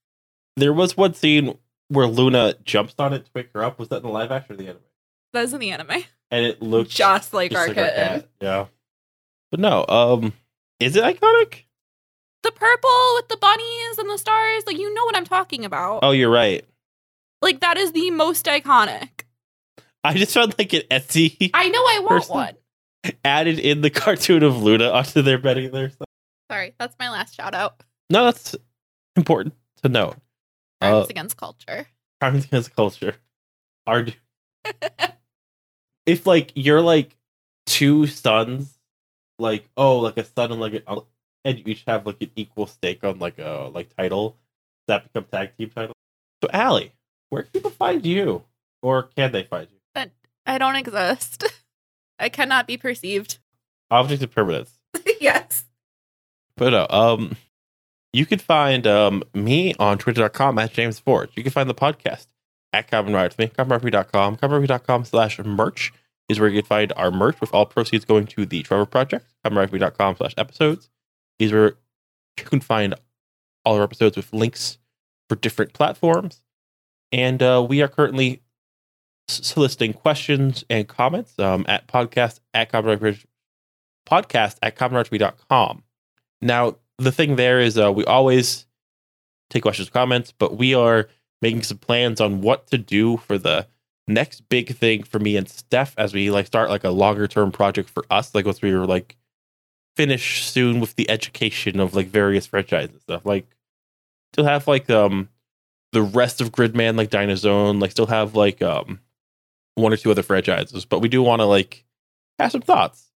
[0.56, 1.58] There was one scene
[1.88, 3.78] where Luna jumps on it to wake her up.
[3.78, 4.80] Was that in the live action or the anime?
[5.32, 6.04] That was in the anime.
[6.30, 8.24] And it looked Just like just our like kitten.
[8.40, 8.66] Yeah.
[9.50, 10.32] But no, um,
[10.80, 11.63] is it iconic?
[12.44, 16.00] The purple with the bunnies and the stars, like you know what I'm talking about.
[16.02, 16.62] Oh, you're right.
[17.42, 19.08] Like that is the most iconic.
[20.04, 22.54] I just found like an Etsy I know I want Person- one.
[23.24, 25.90] added in the cartoon of Luna onto their bedding there.
[26.50, 27.82] Sorry, that's my last shout out.
[28.10, 28.54] No, that's
[29.16, 30.16] important to note.
[30.82, 31.86] Crimes Uh, against culture.
[32.20, 33.16] Crimes against culture
[33.86, 34.06] are.
[36.06, 37.16] if like you're like
[37.66, 38.78] two sons,
[39.38, 40.96] like oh, like a son and like a,
[41.44, 44.36] and you each have like an equal stake on like a like title,
[44.88, 45.94] that become tag team title.
[46.42, 46.92] So Allie,
[47.30, 48.44] where can people find you,
[48.82, 49.78] or can they find you?
[50.46, 51.44] I don't exist.
[52.18, 53.38] I cannot be perceived.
[53.90, 54.78] Object of permanence.
[55.20, 55.64] yes.
[56.56, 57.36] But no, um,
[58.12, 61.30] you can find um me on twitter.com at James Forge.
[61.36, 62.26] You can find the podcast
[62.72, 64.36] at Common Ride with me, commonride.com.
[64.36, 65.92] Commonride.com slash merch
[66.28, 69.26] is where you can find our merch with all proceeds going to the Trevor Project.
[69.44, 70.90] Commonride.com slash episodes
[71.38, 71.76] is where
[72.38, 72.94] you can find
[73.64, 74.78] all our episodes with links
[75.28, 76.42] for different platforms.
[77.12, 78.42] And uh, we are currently
[79.28, 83.24] soliciting questions and comments um, at podcast at commonride
[84.08, 85.82] podcast at commonride.com.
[86.42, 88.66] Now, the thing there is uh, we always
[89.50, 91.08] take questions, comments, but we are
[91.40, 93.66] making some plans on what to do for the
[94.06, 97.50] next big thing for me and Steph as we like start like a longer term
[97.50, 98.34] project for us.
[98.34, 99.16] Like once we were like
[99.96, 103.24] finish soon with the education of like various franchises and stuff.
[103.24, 103.46] Like
[104.32, 105.28] still have like um
[105.92, 109.00] the rest of Gridman, like Dinozone, like still have like um
[109.76, 111.84] one or two other franchises, but we do want to like
[112.38, 113.10] have some thoughts.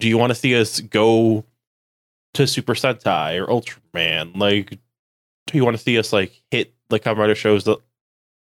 [0.00, 1.44] Do you want to see us go
[2.34, 4.36] to Super Sentai or Ultraman?
[4.36, 4.78] Like,
[5.46, 7.78] do you want to see us like hit like Kamen Rider shows that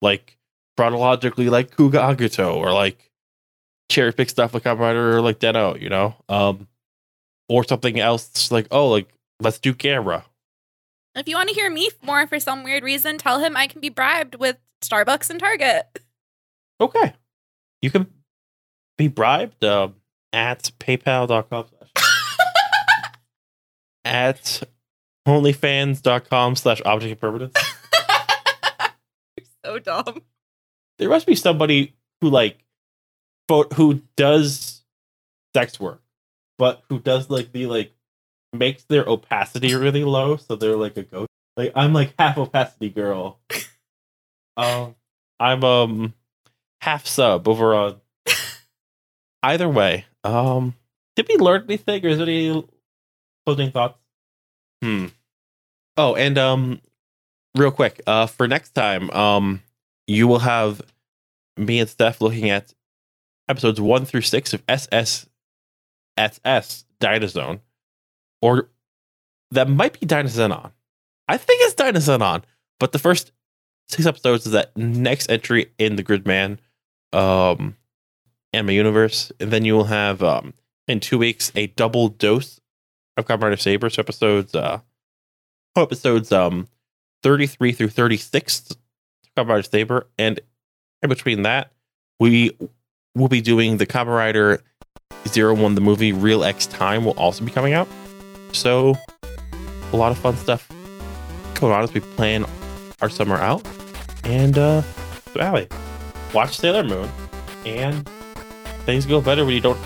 [0.02, 0.38] like
[0.78, 3.12] chronologically like Kuuga Agito or like
[3.90, 6.16] cherry pick stuff like Kamen Rider or like Den-O, you know?
[6.30, 6.68] Um
[7.50, 9.10] or something else like, oh, like
[9.42, 10.26] let's do camera.
[11.16, 13.82] If you want to hear me more for some weird reason, tell him I can
[13.82, 16.00] be bribed with Starbucks and Target.
[16.80, 17.14] Okay.
[17.82, 18.08] You can
[18.98, 19.96] be bribed um,
[20.32, 23.14] at paypal.com slash
[24.06, 24.64] at
[25.28, 27.54] onlyfans.com slash object of permanence.
[29.38, 30.22] You're so dumb.
[31.00, 32.58] there must be somebody who like
[33.74, 34.84] who does
[35.56, 36.02] sex work
[36.60, 37.94] but who does like the like
[38.54, 41.30] makes their opacity really low so they're like a ghost.
[41.58, 43.40] Like i'm like half opacity girl.
[44.58, 44.96] Um
[45.40, 46.14] i'm um
[46.82, 48.02] half sub over on
[49.44, 50.06] either way.
[50.26, 50.76] Um
[51.16, 52.06] did we learn anything?
[52.06, 52.66] Or is there any
[53.46, 54.00] closing thoughts?
[54.82, 55.08] Hmm.
[55.98, 56.82] Oh, and um,
[57.58, 59.62] real quick, uh, for next time, um,
[60.08, 60.82] you will have
[61.58, 62.74] me and Steph looking at
[63.50, 65.28] episodes one through six of SS
[66.20, 67.62] SS Dynazone,
[68.42, 68.70] or
[69.52, 70.72] that might be Dynazenon.
[71.28, 72.44] I think it's Dynazenon,
[72.80, 73.32] but the first
[73.88, 76.60] six episodes is that next entry in the Gridman
[77.12, 77.76] um
[78.54, 80.54] anime universe, and then you will have um
[80.88, 82.60] in two weeks a double dose
[83.18, 83.90] of Kamen Rider Saber.
[83.90, 84.80] So episodes uh
[85.76, 86.68] oh, episodes um
[87.24, 88.76] 33 through 36
[89.36, 90.40] Kamen Rider Saber, and
[91.02, 91.72] in between that,
[92.20, 92.58] we
[93.16, 94.62] will be doing the Kamen Rider
[95.28, 97.88] Zero One, the movie Real X Time will also be coming out.
[98.54, 98.96] So
[99.94, 100.68] a lot of fun stuff
[101.56, 102.46] going on as we plan
[103.02, 103.66] our summer out.
[104.24, 104.82] And uh
[105.34, 105.68] so Allie,
[106.34, 107.10] watch Sailor Moon
[107.66, 108.10] and
[108.86, 109.80] things go better when you don't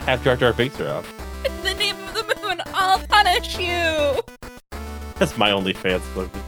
[0.00, 1.06] have Jar Jar Binks around.
[1.44, 4.22] In the name of the moon, I'll punish you.
[5.16, 6.40] That's my only fan slogan.